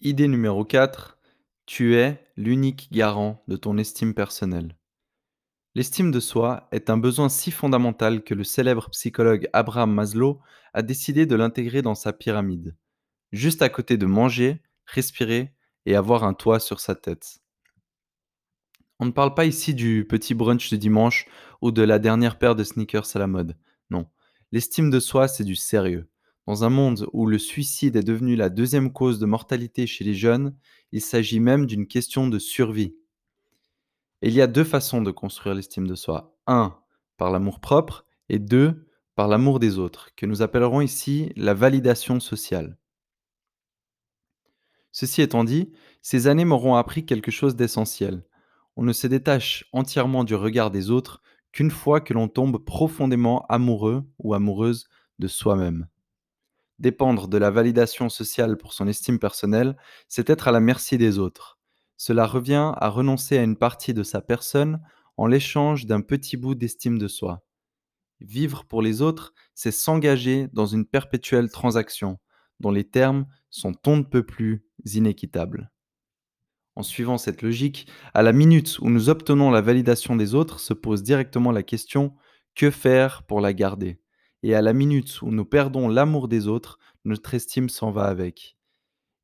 Idée 0.00 0.26
numéro 0.26 0.64
4. 0.64 1.18
Tu 1.66 1.94
es 1.94 2.23
l'unique 2.36 2.88
garant 2.90 3.42
de 3.48 3.56
ton 3.56 3.78
estime 3.78 4.14
personnelle. 4.14 4.76
L'estime 5.74 6.10
de 6.10 6.20
soi 6.20 6.68
est 6.70 6.90
un 6.90 6.96
besoin 6.96 7.28
si 7.28 7.50
fondamental 7.50 8.22
que 8.22 8.34
le 8.34 8.44
célèbre 8.44 8.90
psychologue 8.90 9.48
Abraham 9.52 9.92
Maslow 9.92 10.40
a 10.72 10.82
décidé 10.82 11.26
de 11.26 11.34
l'intégrer 11.34 11.82
dans 11.82 11.94
sa 11.94 12.12
pyramide, 12.12 12.76
juste 13.32 13.62
à 13.62 13.68
côté 13.68 13.96
de 13.96 14.06
manger, 14.06 14.62
respirer 14.86 15.52
et 15.86 15.96
avoir 15.96 16.24
un 16.24 16.34
toit 16.34 16.60
sur 16.60 16.80
sa 16.80 16.94
tête. 16.94 17.40
On 19.00 19.06
ne 19.06 19.10
parle 19.10 19.34
pas 19.34 19.44
ici 19.44 19.74
du 19.74 20.06
petit 20.08 20.34
brunch 20.34 20.70
de 20.70 20.76
dimanche 20.76 21.26
ou 21.60 21.72
de 21.72 21.82
la 21.82 21.98
dernière 21.98 22.38
paire 22.38 22.54
de 22.54 22.62
sneakers 22.62 23.14
à 23.14 23.18
la 23.18 23.26
mode. 23.26 23.56
Non, 23.90 24.08
l'estime 24.52 24.90
de 24.90 25.00
soi, 25.00 25.26
c'est 25.26 25.44
du 25.44 25.56
sérieux. 25.56 26.08
Dans 26.46 26.62
un 26.62 26.68
monde 26.68 27.08
où 27.12 27.26
le 27.26 27.38
suicide 27.38 27.96
est 27.96 28.02
devenu 28.02 28.36
la 28.36 28.50
deuxième 28.50 28.92
cause 28.92 29.18
de 29.18 29.26
mortalité 29.26 29.86
chez 29.86 30.04
les 30.04 30.14
jeunes, 30.14 30.54
il 30.92 31.00
s'agit 31.00 31.40
même 31.40 31.64
d'une 31.64 31.86
question 31.86 32.28
de 32.28 32.38
survie. 32.38 32.94
il 34.20 34.32
y 34.32 34.42
a 34.42 34.46
deux 34.46 34.64
façons 34.64 35.00
de 35.00 35.10
construire 35.10 35.54
l'estime 35.54 35.86
de 35.86 35.94
soi. 35.94 36.36
Un, 36.46 36.76
par 37.16 37.30
l'amour 37.30 37.60
propre, 37.60 38.04
et 38.28 38.38
deux, 38.38 38.86
par 39.14 39.28
l'amour 39.28 39.58
des 39.58 39.78
autres, 39.78 40.10
que 40.16 40.26
nous 40.26 40.42
appellerons 40.42 40.80
ici 40.80 41.32
la 41.36 41.54
validation 41.54 42.20
sociale. 42.20 42.78
Ceci 44.92 45.22
étant 45.22 45.44
dit, 45.44 45.72
ces 46.02 46.26
années 46.26 46.44
m'auront 46.44 46.76
appris 46.76 47.06
quelque 47.06 47.30
chose 47.30 47.56
d'essentiel. 47.56 48.24
On 48.76 48.82
ne 48.82 48.92
se 48.92 49.06
détache 49.06 49.64
entièrement 49.72 50.24
du 50.24 50.34
regard 50.34 50.70
des 50.70 50.90
autres 50.90 51.22
qu'une 51.52 51.70
fois 51.70 52.00
que 52.00 52.12
l'on 52.12 52.28
tombe 52.28 52.62
profondément 52.62 53.46
amoureux 53.48 54.04
ou 54.18 54.34
amoureuse 54.34 54.88
de 55.18 55.28
soi-même. 55.28 55.86
Dépendre 56.84 57.28
de 57.28 57.38
la 57.38 57.50
validation 57.50 58.10
sociale 58.10 58.58
pour 58.58 58.74
son 58.74 58.86
estime 58.86 59.18
personnelle, 59.18 59.74
c'est 60.06 60.28
être 60.28 60.48
à 60.48 60.52
la 60.52 60.60
merci 60.60 60.98
des 60.98 61.18
autres. 61.18 61.58
Cela 61.96 62.26
revient 62.26 62.74
à 62.76 62.90
renoncer 62.90 63.38
à 63.38 63.42
une 63.42 63.56
partie 63.56 63.94
de 63.94 64.02
sa 64.02 64.20
personne 64.20 64.82
en 65.16 65.26
l'échange 65.26 65.86
d'un 65.86 66.02
petit 66.02 66.36
bout 66.36 66.54
d'estime 66.54 66.98
de 66.98 67.08
soi. 67.08 67.42
Vivre 68.20 68.66
pour 68.66 68.82
les 68.82 69.00
autres, 69.00 69.32
c'est 69.54 69.70
s'engager 69.70 70.48
dans 70.52 70.66
une 70.66 70.84
perpétuelle 70.84 71.50
transaction, 71.50 72.18
dont 72.60 72.70
les 72.70 72.84
termes 72.84 73.24
sont 73.48 73.72
on 73.86 73.96
ne 73.96 74.02
peut 74.02 74.26
plus 74.26 74.66
inéquitables. 74.84 75.72
En 76.76 76.82
suivant 76.82 77.16
cette 77.16 77.40
logique, 77.40 77.88
à 78.12 78.20
la 78.20 78.34
minute 78.34 78.78
où 78.80 78.90
nous 78.90 79.08
obtenons 79.08 79.50
la 79.50 79.62
validation 79.62 80.16
des 80.16 80.34
autres 80.34 80.60
se 80.60 80.74
pose 80.74 81.02
directement 81.02 81.50
la 81.50 81.62
question 81.62 82.14
que 82.54 82.70
faire 82.70 83.22
pour 83.22 83.40
la 83.40 83.54
garder? 83.54 84.03
Et 84.44 84.54
à 84.54 84.60
la 84.60 84.74
minute 84.74 85.22
où 85.22 85.30
nous 85.30 85.46
perdons 85.46 85.88
l'amour 85.88 86.28
des 86.28 86.48
autres, 86.48 86.78
notre 87.06 87.32
estime 87.32 87.70
s'en 87.70 87.90
va 87.90 88.04
avec. 88.04 88.58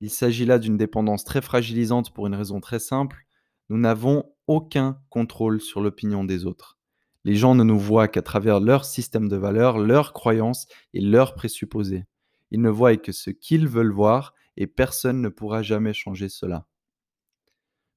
Il 0.00 0.09
s'agit 0.09 0.47
là 0.47 0.59
d'une 0.59 0.79
dépendance 0.79 1.25
très 1.25 1.43
fragilisante 1.43 2.15
pour 2.15 2.27
une 2.27 2.35
raison 2.35 2.59
très 2.59 2.79
simple, 2.79 3.27
nous 3.69 3.77
n'avons 3.77 4.25
aucun 4.47 4.99
contrôle 5.11 5.61
sur 5.61 5.83
l'opinion 5.83 6.25
des 6.25 6.47
autres. 6.47 6.79
Les 7.25 7.35
gens 7.35 7.55
ne 7.55 7.65
nous 7.65 7.79
voient 7.79 8.09
qu'à 8.09 8.23
travers 8.23 8.61
leur 8.61 8.87
système 8.87 9.29
de 9.29 9.37
valeurs, 9.37 9.77
leurs 9.77 10.15
croyances 10.15 10.67
et 10.95 11.03
leurs 11.03 11.35
présupposés. 11.35 12.07
Ils 12.50 12.62
ne 12.62 12.71
voient 12.71 12.97
que 12.97 13.12
ce 13.12 13.29
qu'ils 13.29 13.69
veulent 13.69 13.93
voir 13.93 14.33
et 14.57 14.67
personne 14.67 15.21
ne 15.21 15.29
pourra 15.29 15.62
jamais 15.62 15.93
changer 15.93 16.31
cela. 16.31 16.67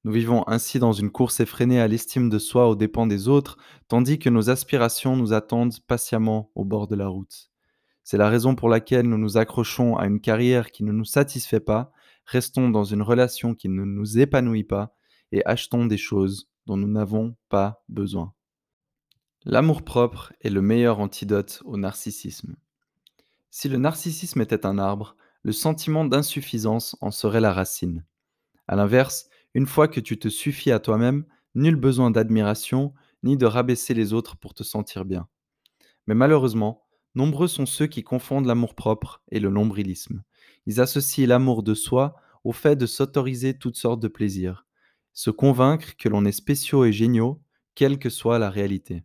Nous 0.06 0.12
vivons 0.12 0.44
ainsi 0.48 0.80
dans 0.80 0.92
une 0.92 1.12
course 1.12 1.40
effrénée 1.40 1.80
à 1.80 1.88
l'estime 1.88 2.30
de 2.30 2.38
soi 2.38 2.68
aux 2.68 2.76
dépens 2.76 3.08
des 3.08 3.30
autres, 3.30 3.58
tandis 3.88 4.20
que 4.20 4.30
nos 4.30 4.50
aspirations 4.50 5.16
nous 5.16 5.32
attendent 5.32 5.80
patiemment 5.88 6.52
au 6.56 6.66
bord 6.66 6.88
de 6.88 6.96
la 6.96 7.08
route. 7.08 7.50
C'est 8.04 8.18
la 8.18 8.30
raison 8.30 8.56
pour 8.56 8.68
laquelle 8.68 9.08
nous 9.08 9.18
nous 9.18 9.38
accrochons 9.38 9.96
à 9.96 10.06
une 10.08 10.20
carrière 10.20 10.72
qui 10.72 10.84
ne 10.84 10.92
nous 10.92 11.06
satisfait 11.06 11.62
pas, 11.62 11.94
restons 12.26 12.70
dans 12.70 12.84
une 12.84 13.02
relation 13.02 13.56
qui 13.56 13.70
ne 13.70 13.86
nous 13.86 14.20
épanouit 14.20 14.66
pas 14.66 14.94
et 15.32 15.46
achetons 15.46 15.86
des 15.86 15.98
choses 15.98 16.50
dont 16.66 16.76
nous 16.76 16.88
n'avons 16.88 17.36
pas 17.48 17.84
besoin. 17.88 18.34
L'amour-propre 19.46 20.34
est 20.42 20.50
le 20.50 20.62
meilleur 20.62 21.00
antidote 21.00 21.62
au 21.66 21.78
narcissisme. 21.78 22.56
Si 23.50 23.70
le 23.70 23.78
narcissisme 23.78 24.42
était 24.42 24.66
un 24.66 24.78
arbre, 24.78 25.16
le 25.44 25.52
sentiment 25.52 26.06
d'insuffisance 26.06 26.96
en 27.02 27.12
serait 27.12 27.42
la 27.42 27.54
racine. 27.54 28.06
A 28.68 28.76
l'inverse, 28.76 29.30
une 29.54 29.68
fois 29.68 29.88
que 29.88 30.00
tu 30.00 30.18
te 30.18 30.30
suffis 30.30 30.72
à 30.72 30.80
toi-même, 30.80 31.26
nul 31.56 31.76
besoin 31.76 32.12
d'admiration 32.12 32.94
ni 33.22 33.38
de 33.38 33.46
rabaisser 33.46 33.94
les 33.94 34.14
autres 34.14 34.36
pour 34.38 34.54
te 34.54 34.64
sentir 34.64 35.06
bien. 35.06 35.28
Mais 36.08 36.16
malheureusement, 36.16 36.86
nombreux 37.16 37.48
sont 37.48 37.66
ceux 37.66 37.88
qui 37.88 38.04
confondent 38.04 38.46
l'amour-propre 38.46 39.22
et 39.32 39.40
le 39.40 39.50
nombrilisme. 39.50 40.24
Ils 40.66 40.82
associent 40.82 41.28
l'amour 41.28 41.64
de 41.64 41.74
soi 41.74 42.16
au 42.44 42.52
fait 42.52 42.76
de 42.76 42.86
s'autoriser 42.86 43.58
toutes 43.58 43.78
sortes 43.78 44.02
de 44.02 44.08
plaisirs, 44.08 44.66
se 45.14 45.30
convaincre 45.30 45.96
que 45.98 46.10
l'on 46.10 46.26
est 46.26 46.34
spéciaux 46.34 46.84
et 46.84 46.92
géniaux, 46.92 47.42
quelle 47.76 48.00
que 48.00 48.10
soit 48.10 48.40
la 48.40 48.50
réalité. 48.50 49.04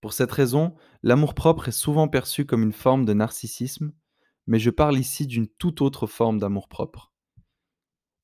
Pour 0.00 0.12
cette 0.12 0.32
raison, 0.32 0.74
l'amour-propre 1.02 1.68
est 1.68 1.72
souvent 1.72 2.08
perçu 2.08 2.44
comme 2.44 2.62
une 2.62 2.72
forme 2.72 3.06
de 3.06 3.14
narcissisme, 3.14 3.92
mais 4.46 4.58
je 4.58 4.70
parle 4.70 4.98
ici 4.98 5.26
d'une 5.26 5.48
toute 5.48 5.80
autre 5.80 6.06
forme 6.06 6.38
d'amour-propre. 6.38 7.13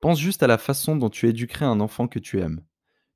Pense 0.00 0.18
juste 0.18 0.42
à 0.42 0.46
la 0.46 0.58
façon 0.58 0.96
dont 0.96 1.10
tu 1.10 1.28
éduquerais 1.28 1.66
un 1.66 1.80
enfant 1.80 2.08
que 2.08 2.18
tu 2.18 2.40
aimes. 2.40 2.64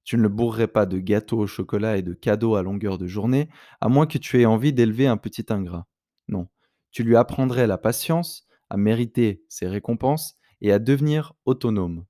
Tu 0.05 0.17
ne 0.19 0.23
le 0.23 0.29
bourrerais 0.29 0.69
pas 0.69 0.85
de 0.85 0.99
gâteaux 0.99 1.39
au 1.39 1.47
chocolat 1.47 1.97
et 1.97 2.03
de 2.03 2.13
cadeaux 2.13 2.57
à 2.57 2.63
longueur 2.63 2.99
de 2.99 3.07
journée, 3.07 3.49
à 3.81 3.89
moins 3.89 4.07
que 4.07 4.19
tu 4.19 4.41
aies 4.41 4.47
envie 4.47 4.75
d'élever 4.75 5.07
un 5.07 5.17
petit 5.17 5.47
ingrat. 5.49 5.87
Non, 6.29 6.49
tu 6.91 7.03
lui 7.03 7.17
apprendrais 7.17 7.67
la 7.67 7.79
patience, 7.79 8.47
à 8.69 8.77
mériter 8.77 9.45
ses 9.49 9.67
récompenses 9.67 10.37
et 10.61 10.73
à 10.73 10.79
devenir 10.79 11.33
autonome. 11.47 12.05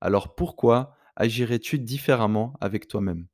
Alors 0.00 0.34
pourquoi 0.34 0.94
agirais-tu 1.16 1.78
différemment 1.78 2.54
avec 2.60 2.88
toi-même? 2.88 3.26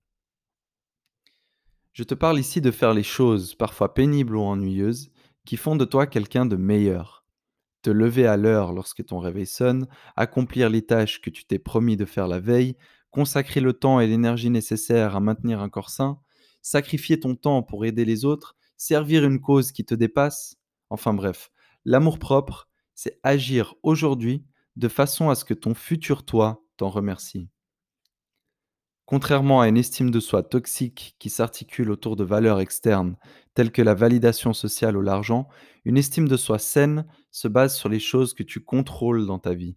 Je 1.92 2.04
te 2.04 2.14
parle 2.14 2.38
ici 2.38 2.60
de 2.60 2.70
faire 2.70 2.94
les 2.94 3.02
choses, 3.02 3.56
parfois 3.56 3.92
pénibles 3.92 4.36
ou 4.36 4.42
ennuyeuses, 4.42 5.10
qui 5.44 5.56
font 5.56 5.74
de 5.74 5.84
toi 5.84 6.06
quelqu'un 6.06 6.46
de 6.46 6.56
meilleur. 6.56 7.19
Te 7.82 7.90
lever 7.90 8.26
à 8.26 8.36
l'heure 8.36 8.72
lorsque 8.72 9.04
ton 9.06 9.18
réveil 9.18 9.46
sonne, 9.46 9.86
accomplir 10.16 10.68
les 10.68 10.82
tâches 10.82 11.20
que 11.20 11.30
tu 11.30 11.44
t'es 11.44 11.58
promis 11.58 11.96
de 11.96 12.04
faire 12.04 12.28
la 12.28 12.40
veille, 12.40 12.76
consacrer 13.10 13.60
le 13.60 13.72
temps 13.72 14.00
et 14.00 14.06
l'énergie 14.06 14.50
nécessaires 14.50 15.16
à 15.16 15.20
maintenir 15.20 15.60
un 15.60 15.68
corps 15.68 15.90
sain, 15.90 16.20
sacrifier 16.62 17.18
ton 17.18 17.34
temps 17.34 17.62
pour 17.62 17.84
aider 17.84 18.04
les 18.04 18.24
autres, 18.24 18.56
servir 18.76 19.24
une 19.24 19.40
cause 19.40 19.72
qui 19.72 19.84
te 19.84 19.94
dépasse. 19.94 20.56
Enfin 20.90 21.14
bref, 21.14 21.50
l'amour-propre, 21.84 22.68
c'est 22.94 23.18
agir 23.22 23.74
aujourd'hui 23.82 24.44
de 24.76 24.88
façon 24.88 25.30
à 25.30 25.34
ce 25.34 25.44
que 25.44 25.54
ton 25.54 25.74
futur 25.74 26.24
toi 26.24 26.62
t'en 26.76 26.90
remercie. 26.90 27.48
Contrairement 29.06 29.60
à 29.60 29.68
une 29.68 29.76
estime 29.76 30.12
de 30.12 30.20
soi 30.20 30.44
toxique 30.44 31.16
qui 31.18 31.30
s'articule 31.30 31.90
autour 31.90 32.14
de 32.14 32.22
valeurs 32.22 32.60
externes 32.60 33.16
telles 33.54 33.72
que 33.72 33.82
la 33.82 33.94
validation 33.94 34.52
sociale 34.52 34.96
ou 34.96 35.02
l'argent, 35.02 35.48
une 35.84 35.98
estime 35.98 36.28
de 36.28 36.36
soi 36.36 36.60
saine 36.60 37.06
se 37.30 37.48
base 37.48 37.76
sur 37.76 37.88
les 37.88 38.00
choses 38.00 38.34
que 38.34 38.42
tu 38.42 38.60
contrôles 38.60 39.26
dans 39.26 39.38
ta 39.38 39.54
vie. 39.54 39.76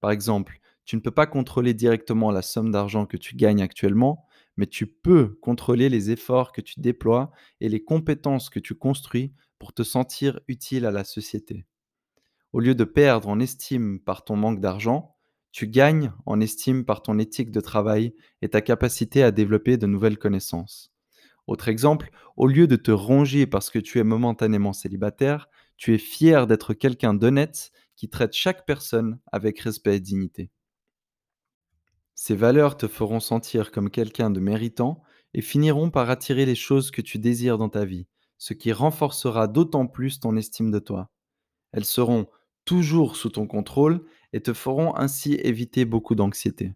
Par 0.00 0.10
exemple, 0.10 0.60
tu 0.84 0.96
ne 0.96 1.00
peux 1.00 1.10
pas 1.10 1.26
contrôler 1.26 1.74
directement 1.74 2.30
la 2.30 2.42
somme 2.42 2.70
d'argent 2.70 3.06
que 3.06 3.16
tu 3.16 3.34
gagnes 3.34 3.62
actuellement, 3.62 4.24
mais 4.56 4.66
tu 4.66 4.86
peux 4.86 5.36
contrôler 5.42 5.88
les 5.88 6.10
efforts 6.10 6.52
que 6.52 6.60
tu 6.60 6.80
déploies 6.80 7.30
et 7.60 7.68
les 7.68 7.82
compétences 7.82 8.50
que 8.50 8.60
tu 8.60 8.74
construis 8.74 9.34
pour 9.58 9.72
te 9.72 9.82
sentir 9.82 10.40
utile 10.48 10.86
à 10.86 10.90
la 10.90 11.04
société. 11.04 11.66
Au 12.52 12.60
lieu 12.60 12.74
de 12.74 12.84
perdre 12.84 13.28
en 13.28 13.40
estime 13.40 14.00
par 14.00 14.24
ton 14.24 14.36
manque 14.36 14.60
d'argent, 14.60 15.16
tu 15.50 15.66
gagnes 15.66 16.12
en 16.24 16.40
estime 16.40 16.84
par 16.84 17.02
ton 17.02 17.18
éthique 17.18 17.50
de 17.50 17.60
travail 17.60 18.14
et 18.42 18.48
ta 18.48 18.60
capacité 18.60 19.22
à 19.22 19.32
développer 19.32 19.76
de 19.76 19.86
nouvelles 19.86 20.18
connaissances. 20.18 20.92
Autre 21.46 21.68
exemple, 21.68 22.10
au 22.36 22.46
lieu 22.46 22.66
de 22.66 22.76
te 22.76 22.90
ronger 22.90 23.46
parce 23.46 23.70
que 23.70 23.78
tu 23.78 23.98
es 23.98 24.04
momentanément 24.04 24.72
célibataire, 24.72 25.48
tu 25.76 25.94
es 25.94 25.98
fier 25.98 26.46
d'être 26.46 26.74
quelqu'un 26.74 27.14
d'honnête 27.14 27.70
qui 27.96 28.08
traite 28.08 28.34
chaque 28.34 28.66
personne 28.66 29.18
avec 29.32 29.60
respect 29.60 29.96
et 29.96 30.00
dignité. 30.00 30.50
Ces 32.14 32.34
valeurs 32.34 32.76
te 32.76 32.88
feront 32.88 33.20
sentir 33.20 33.70
comme 33.70 33.90
quelqu'un 33.90 34.30
de 34.30 34.40
méritant 34.40 35.02
et 35.34 35.42
finiront 35.42 35.90
par 35.90 36.08
attirer 36.08 36.46
les 36.46 36.54
choses 36.54 36.90
que 36.90 37.02
tu 37.02 37.18
désires 37.18 37.58
dans 37.58 37.68
ta 37.68 37.84
vie, 37.84 38.06
ce 38.38 38.54
qui 38.54 38.72
renforcera 38.72 39.48
d'autant 39.48 39.86
plus 39.86 40.18
ton 40.20 40.36
estime 40.36 40.70
de 40.70 40.78
toi. 40.78 41.10
Elles 41.72 41.84
seront 41.84 42.26
toujours 42.64 43.16
sous 43.16 43.30
ton 43.30 43.46
contrôle 43.46 44.04
et 44.32 44.40
te 44.40 44.54
feront 44.54 44.96
ainsi 44.96 45.34
éviter 45.34 45.84
beaucoup 45.84 46.14
d'anxiété. 46.14 46.74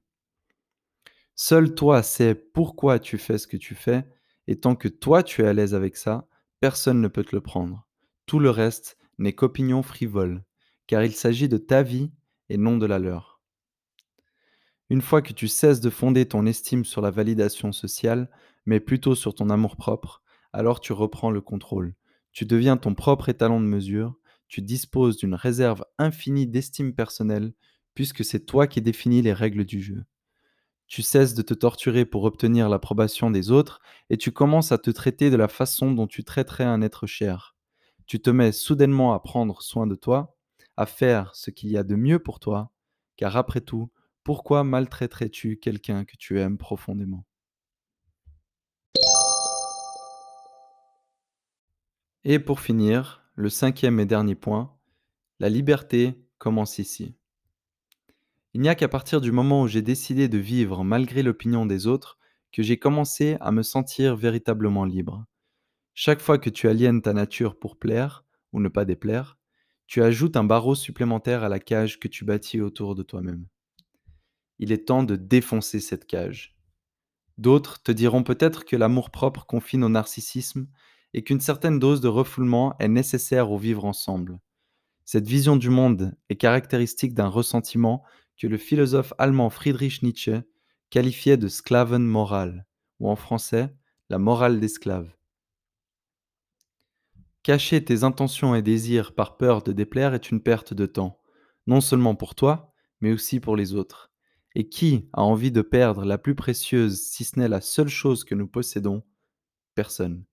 Seul 1.34 1.74
toi 1.74 2.02
sais 2.02 2.34
pourquoi 2.34 2.98
tu 2.98 3.16
fais 3.16 3.38
ce 3.38 3.46
que 3.46 3.56
tu 3.56 3.74
fais, 3.74 4.04
et 4.46 4.60
tant 4.60 4.76
que 4.76 4.88
toi 4.88 5.22
tu 5.22 5.42
es 5.42 5.46
à 5.46 5.54
l'aise 5.54 5.74
avec 5.74 5.96
ça, 5.96 6.28
personne 6.60 7.00
ne 7.00 7.08
peut 7.08 7.24
te 7.24 7.34
le 7.34 7.40
prendre. 7.40 7.86
Tout 8.30 8.38
le 8.38 8.50
reste 8.50 8.96
n'est 9.18 9.32
qu'opinion 9.32 9.82
frivole, 9.82 10.44
car 10.86 11.02
il 11.02 11.10
s'agit 11.10 11.48
de 11.48 11.56
ta 11.56 11.82
vie 11.82 12.12
et 12.48 12.58
non 12.58 12.78
de 12.78 12.86
la 12.86 13.00
leur. 13.00 13.40
Une 14.88 15.02
fois 15.02 15.20
que 15.20 15.32
tu 15.32 15.48
cesses 15.48 15.80
de 15.80 15.90
fonder 15.90 16.26
ton 16.26 16.46
estime 16.46 16.84
sur 16.84 17.00
la 17.00 17.10
validation 17.10 17.72
sociale, 17.72 18.30
mais 18.66 18.78
plutôt 18.78 19.16
sur 19.16 19.34
ton 19.34 19.50
amour-propre, 19.50 20.22
alors 20.52 20.78
tu 20.78 20.92
reprends 20.92 21.32
le 21.32 21.40
contrôle. 21.40 21.96
Tu 22.30 22.44
deviens 22.46 22.76
ton 22.76 22.94
propre 22.94 23.30
étalon 23.30 23.60
de 23.60 23.66
mesure, 23.66 24.14
tu 24.46 24.62
disposes 24.62 25.16
d'une 25.16 25.34
réserve 25.34 25.84
infinie 25.98 26.46
d'estime 26.46 26.94
personnelle, 26.94 27.52
puisque 27.94 28.24
c'est 28.24 28.46
toi 28.46 28.68
qui 28.68 28.80
définis 28.80 29.22
les 29.22 29.32
règles 29.32 29.64
du 29.64 29.82
jeu. 29.82 30.04
Tu 30.86 31.02
cesses 31.02 31.34
de 31.34 31.42
te 31.42 31.54
torturer 31.54 32.04
pour 32.04 32.22
obtenir 32.22 32.68
l'approbation 32.68 33.28
des 33.32 33.50
autres 33.50 33.80
et 34.08 34.16
tu 34.16 34.30
commences 34.30 34.70
à 34.70 34.78
te 34.78 34.92
traiter 34.92 35.30
de 35.30 35.36
la 35.36 35.48
façon 35.48 35.90
dont 35.90 36.06
tu 36.06 36.22
traiterais 36.22 36.62
un 36.62 36.80
être 36.80 37.08
cher. 37.08 37.56
Tu 38.10 38.20
te 38.20 38.28
mets 38.28 38.50
soudainement 38.50 39.12
à 39.12 39.20
prendre 39.20 39.62
soin 39.62 39.86
de 39.86 39.94
toi, 39.94 40.36
à 40.76 40.84
faire 40.84 41.32
ce 41.36 41.52
qu'il 41.52 41.70
y 41.70 41.76
a 41.76 41.84
de 41.84 41.94
mieux 41.94 42.18
pour 42.18 42.40
toi, 42.40 42.72
car 43.16 43.36
après 43.36 43.60
tout, 43.60 43.88
pourquoi 44.24 44.64
maltraiterais-tu 44.64 45.58
quelqu'un 45.58 46.04
que 46.04 46.16
tu 46.16 46.40
aimes 46.40 46.58
profondément? 46.58 47.24
Et 52.24 52.40
pour 52.40 52.58
finir, 52.58 53.22
le 53.36 53.48
cinquième 53.48 54.00
et 54.00 54.06
dernier 54.06 54.34
point, 54.34 54.76
la 55.38 55.48
liberté 55.48 56.20
commence 56.38 56.80
ici. 56.80 57.14
Il 58.54 58.60
n'y 58.60 58.68
a 58.68 58.74
qu'à 58.74 58.88
partir 58.88 59.20
du 59.20 59.30
moment 59.30 59.62
où 59.62 59.68
j'ai 59.68 59.82
décidé 59.82 60.26
de 60.26 60.38
vivre 60.38 60.82
malgré 60.82 61.22
l'opinion 61.22 61.64
des 61.64 61.86
autres 61.86 62.18
que 62.50 62.64
j'ai 62.64 62.76
commencé 62.76 63.36
à 63.40 63.52
me 63.52 63.62
sentir 63.62 64.16
véritablement 64.16 64.84
libre. 64.84 65.26
Chaque 65.94 66.20
fois 66.20 66.38
que 66.38 66.50
tu 66.50 66.68
aliènes 66.68 67.02
ta 67.02 67.12
nature 67.12 67.58
pour 67.58 67.78
plaire 67.78 68.24
ou 68.52 68.60
ne 68.60 68.68
pas 68.68 68.84
déplaire, 68.84 69.38
tu 69.86 70.02
ajoutes 70.02 70.36
un 70.36 70.44
barreau 70.44 70.74
supplémentaire 70.74 71.42
à 71.42 71.48
la 71.48 71.58
cage 71.58 71.98
que 71.98 72.08
tu 72.08 72.24
bâtis 72.24 72.60
autour 72.60 72.94
de 72.94 73.02
toi-même. 73.02 73.46
Il 74.58 74.72
est 74.72 74.86
temps 74.86 75.02
de 75.02 75.16
défoncer 75.16 75.80
cette 75.80 76.06
cage. 76.06 76.56
D'autres 77.38 77.82
te 77.82 77.90
diront 77.90 78.22
peut-être 78.22 78.64
que 78.64 78.76
l'amour-propre 78.76 79.46
confine 79.46 79.82
au 79.82 79.88
narcissisme 79.88 80.68
et 81.14 81.24
qu'une 81.24 81.40
certaine 81.40 81.78
dose 81.78 82.00
de 82.00 82.08
refoulement 82.08 82.76
est 82.78 82.88
nécessaire 82.88 83.50
au 83.50 83.58
vivre 83.58 83.84
ensemble. 83.84 84.38
Cette 85.04 85.26
vision 85.26 85.56
du 85.56 85.70
monde 85.70 86.14
est 86.28 86.36
caractéristique 86.36 87.14
d'un 87.14 87.26
ressentiment 87.26 88.04
que 88.36 88.46
le 88.46 88.58
philosophe 88.58 89.12
allemand 89.18 89.50
Friedrich 89.50 90.02
Nietzsche 90.02 90.42
qualifiait 90.90 91.36
de 91.36 91.48
sclaven 91.48 92.04
moral, 92.04 92.66
ou 93.00 93.08
en 93.08 93.16
français, 93.16 93.74
la 94.08 94.18
morale 94.18 94.60
d'esclave. 94.60 95.16
Cacher 97.42 97.82
tes 97.82 98.04
intentions 98.04 98.54
et 98.54 98.60
désirs 98.60 99.14
par 99.14 99.38
peur 99.38 99.62
de 99.62 99.72
déplaire 99.72 100.12
est 100.12 100.30
une 100.30 100.42
perte 100.42 100.74
de 100.74 100.84
temps, 100.84 101.20
non 101.66 101.80
seulement 101.80 102.14
pour 102.14 102.34
toi, 102.34 102.74
mais 103.00 103.12
aussi 103.12 103.40
pour 103.40 103.56
les 103.56 103.74
autres. 103.74 104.12
Et 104.54 104.68
qui 104.68 105.08
a 105.14 105.22
envie 105.22 105.52
de 105.52 105.62
perdre 105.62 106.04
la 106.04 106.18
plus 106.18 106.34
précieuse, 106.34 107.00
si 107.00 107.24
ce 107.24 107.38
n'est 107.38 107.48
la 107.48 107.62
seule 107.62 107.88
chose 107.88 108.24
que 108.24 108.34
nous 108.34 108.48
possédons? 108.48 109.02
Personne. 109.74 110.24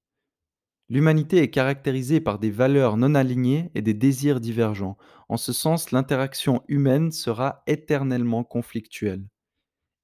L'humanité 0.89 1.37
est 1.37 1.49
caractérisée 1.49 2.19
par 2.19 2.39
des 2.39 2.51
valeurs 2.51 2.97
non 2.97 3.15
alignées 3.15 3.71
et 3.75 3.81
des 3.81 3.93
désirs 3.93 4.39
divergents. 4.39 4.97
En 5.29 5.37
ce 5.37 5.53
sens, 5.53 5.91
l'interaction 5.91 6.63
humaine 6.67 7.11
sera 7.11 7.63
éternellement 7.67 8.43
conflictuelle. 8.43 9.27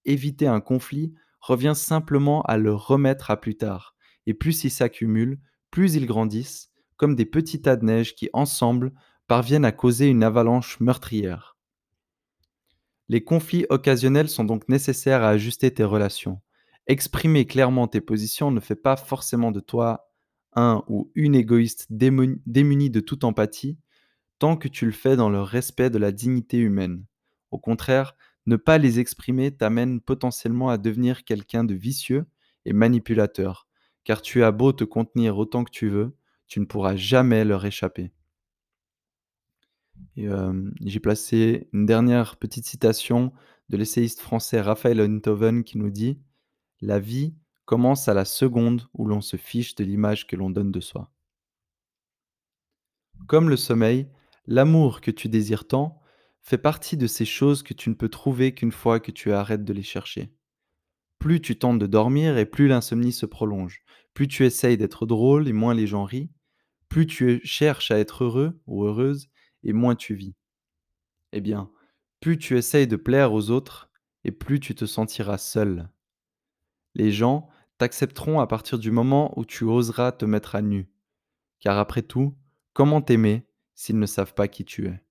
Éviter 0.06 0.48
un 0.48 0.62
conflit 0.62 1.14
revient 1.40 1.74
simplement 1.76 2.42
à 2.44 2.58
le 2.58 2.74
remettre 2.74 3.32
à 3.32 3.40
plus 3.40 3.56
tard, 3.56 3.96
et 4.26 4.34
plus 4.34 4.64
ils 4.64 4.72
s'accumulent, 4.72 5.40
plus 5.72 5.96
ils 5.96 6.06
grandissent, 6.06 6.70
des 7.08 7.26
petits 7.26 7.62
tas 7.62 7.76
de 7.76 7.86
neige 7.86 8.16
qui, 8.16 8.30
ensemble, 8.34 8.94
parviennent 9.28 9.66
à 9.66 9.72
causer 9.72 10.08
une 10.08 10.24
avalanche 10.24 10.80
meurtrière. 10.80 11.58
Les 13.10 13.24
conflits 13.24 13.66
occasionnels 13.70 14.30
sont 14.30 14.46
donc 14.46 14.70
nécessaires 14.70 15.24
à 15.24 15.30
ajuster 15.30 15.74
tes 15.74 15.84
relations. 15.84 16.42
Exprimer 16.88 17.46
clairement 17.46 17.88
tes 17.88 18.02
positions 18.02 18.50
ne 18.50 18.60
fait 18.60 18.76
pas 18.76 18.96
forcément 18.96 19.52
de 19.52 19.60
toi 19.60 20.10
un 20.56 20.84
ou 20.88 21.12
une 21.16 21.36
égoïste 21.36 21.88
démon- 21.90 22.40
démuni 22.46 22.90
de 22.90 23.00
toute 23.00 23.24
empathie, 23.24 23.78
tant 24.40 24.58
que 24.58 24.68
tu 24.68 24.86
le 24.86 24.92
fais 24.92 25.16
dans 25.16 25.30
le 25.30 25.42
respect 25.42 25.90
de 25.90 25.98
la 25.98 26.12
dignité 26.12 26.58
humaine. 26.58 27.06
Au 27.52 27.60
contraire, 27.60 28.16
ne 28.46 28.56
pas 28.56 28.78
les 28.78 29.00
exprimer 29.00 29.56
t'amène 29.56 30.02
potentiellement 30.02 30.70
à 30.70 30.78
devenir 30.78 31.24
quelqu'un 31.24 31.64
de 31.64 31.74
vicieux 31.74 32.26
et 32.66 32.74
manipulateur, 32.74 33.68
car 34.04 34.22
tu 34.22 34.44
as 34.44 34.52
beau 34.52 34.74
te 34.74 34.84
contenir 34.84 35.38
autant 35.38 35.64
que 35.64 35.72
tu 35.72 35.88
veux, 35.88 36.16
tu 36.54 36.60
ne 36.60 36.66
pourras 36.66 36.96
jamais 36.96 37.46
leur 37.46 37.66
échapper. 37.66 38.12
J'ai 40.16 41.00
placé 41.02 41.68
une 41.74 41.88
dernière 41.88 42.38
petite 42.38 42.68
citation 42.68 43.34
de 43.70 43.78
l'essayiste 43.78 44.20
français 44.20 44.62
Raphaël 44.62 45.02
Enthoven 45.02 45.64
qui 45.64 45.80
nous 45.80 45.90
dit 45.90 46.22
La 46.80 47.00
vie 47.00 47.34
commence 47.66 48.08
à 48.08 48.14
la 48.14 48.24
seconde 48.24 48.88
où 48.94 49.08
l'on 49.08 49.22
se 49.22 49.36
fiche 49.36 49.74
de 49.74 49.84
l'image 49.84 50.28
que 50.28 50.36
l'on 50.36 50.52
donne 50.52 50.72
de 50.72 50.80
soi. 50.80 51.12
Comme 53.26 53.50
le 53.50 53.58
sommeil, 53.58 54.08
l'amour 54.46 55.02
que 55.02 55.10
tu 55.10 55.30
désires 55.30 55.68
tant 55.68 56.04
fait 56.44 56.60
partie 56.60 56.98
de 56.98 57.08
ces 57.08 57.26
choses 57.26 57.64
que 57.64 57.74
tu 57.74 57.90
ne 57.90 57.96
peux 57.96 58.10
trouver 58.10 58.54
qu'une 58.54 58.72
fois 58.72 59.00
que 59.00 59.10
tu 59.10 59.34
arrêtes 59.34 59.66
de 59.66 59.74
les 59.74 59.82
chercher. 59.82 60.32
Plus 61.18 61.42
tu 61.42 61.58
tentes 61.58 61.80
de 61.80 61.88
dormir 61.88 62.38
et 62.38 62.46
plus 62.46 62.68
l'insomnie 62.68 63.12
se 63.12 63.26
prolonge. 63.26 63.82
Plus 64.14 64.28
tu 64.28 64.46
essayes 64.46 64.78
d'être 64.78 65.08
drôle 65.08 65.48
et 65.48 65.54
moins 65.54 65.74
les 65.74 65.88
gens 65.88 66.04
rient. 66.04 66.30
Plus 66.94 67.08
tu 67.08 67.42
cherches 67.44 67.90
à 67.90 67.98
être 67.98 68.24
heureux 68.24 68.62
ou 68.68 68.86
heureuse 68.86 69.28
et 69.64 69.74
moins 69.74 69.96
tu 69.96 70.14
vis. 70.14 70.36
Eh 71.32 71.42
bien, 71.42 71.72
plus 72.20 72.38
tu 72.38 72.56
essayes 72.56 72.86
de 72.86 72.98
plaire 72.98 73.34
aux 73.34 73.50
autres 73.50 73.90
et 74.24 74.32
plus 74.32 74.60
tu 74.60 74.76
te 74.76 74.86
sentiras 74.86 75.40
seul. 75.40 75.90
Les 76.94 77.12
gens 77.12 77.50
t'accepteront 77.80 78.42
à 78.42 78.46
partir 78.46 78.78
du 78.78 78.92
moment 78.92 79.34
où 79.40 79.44
tu 79.44 79.64
oseras 79.64 80.12
te 80.12 80.26
mettre 80.26 80.54
à 80.54 80.62
nu. 80.62 80.88
Car 81.60 81.80
après 81.80 82.04
tout, 82.04 82.38
comment 82.74 83.02
t'aimer 83.02 83.48
s'ils 83.74 83.98
ne 83.98 84.06
savent 84.06 84.36
pas 84.36 84.48
qui 84.48 84.64
tu 84.64 84.86
es? 84.86 85.04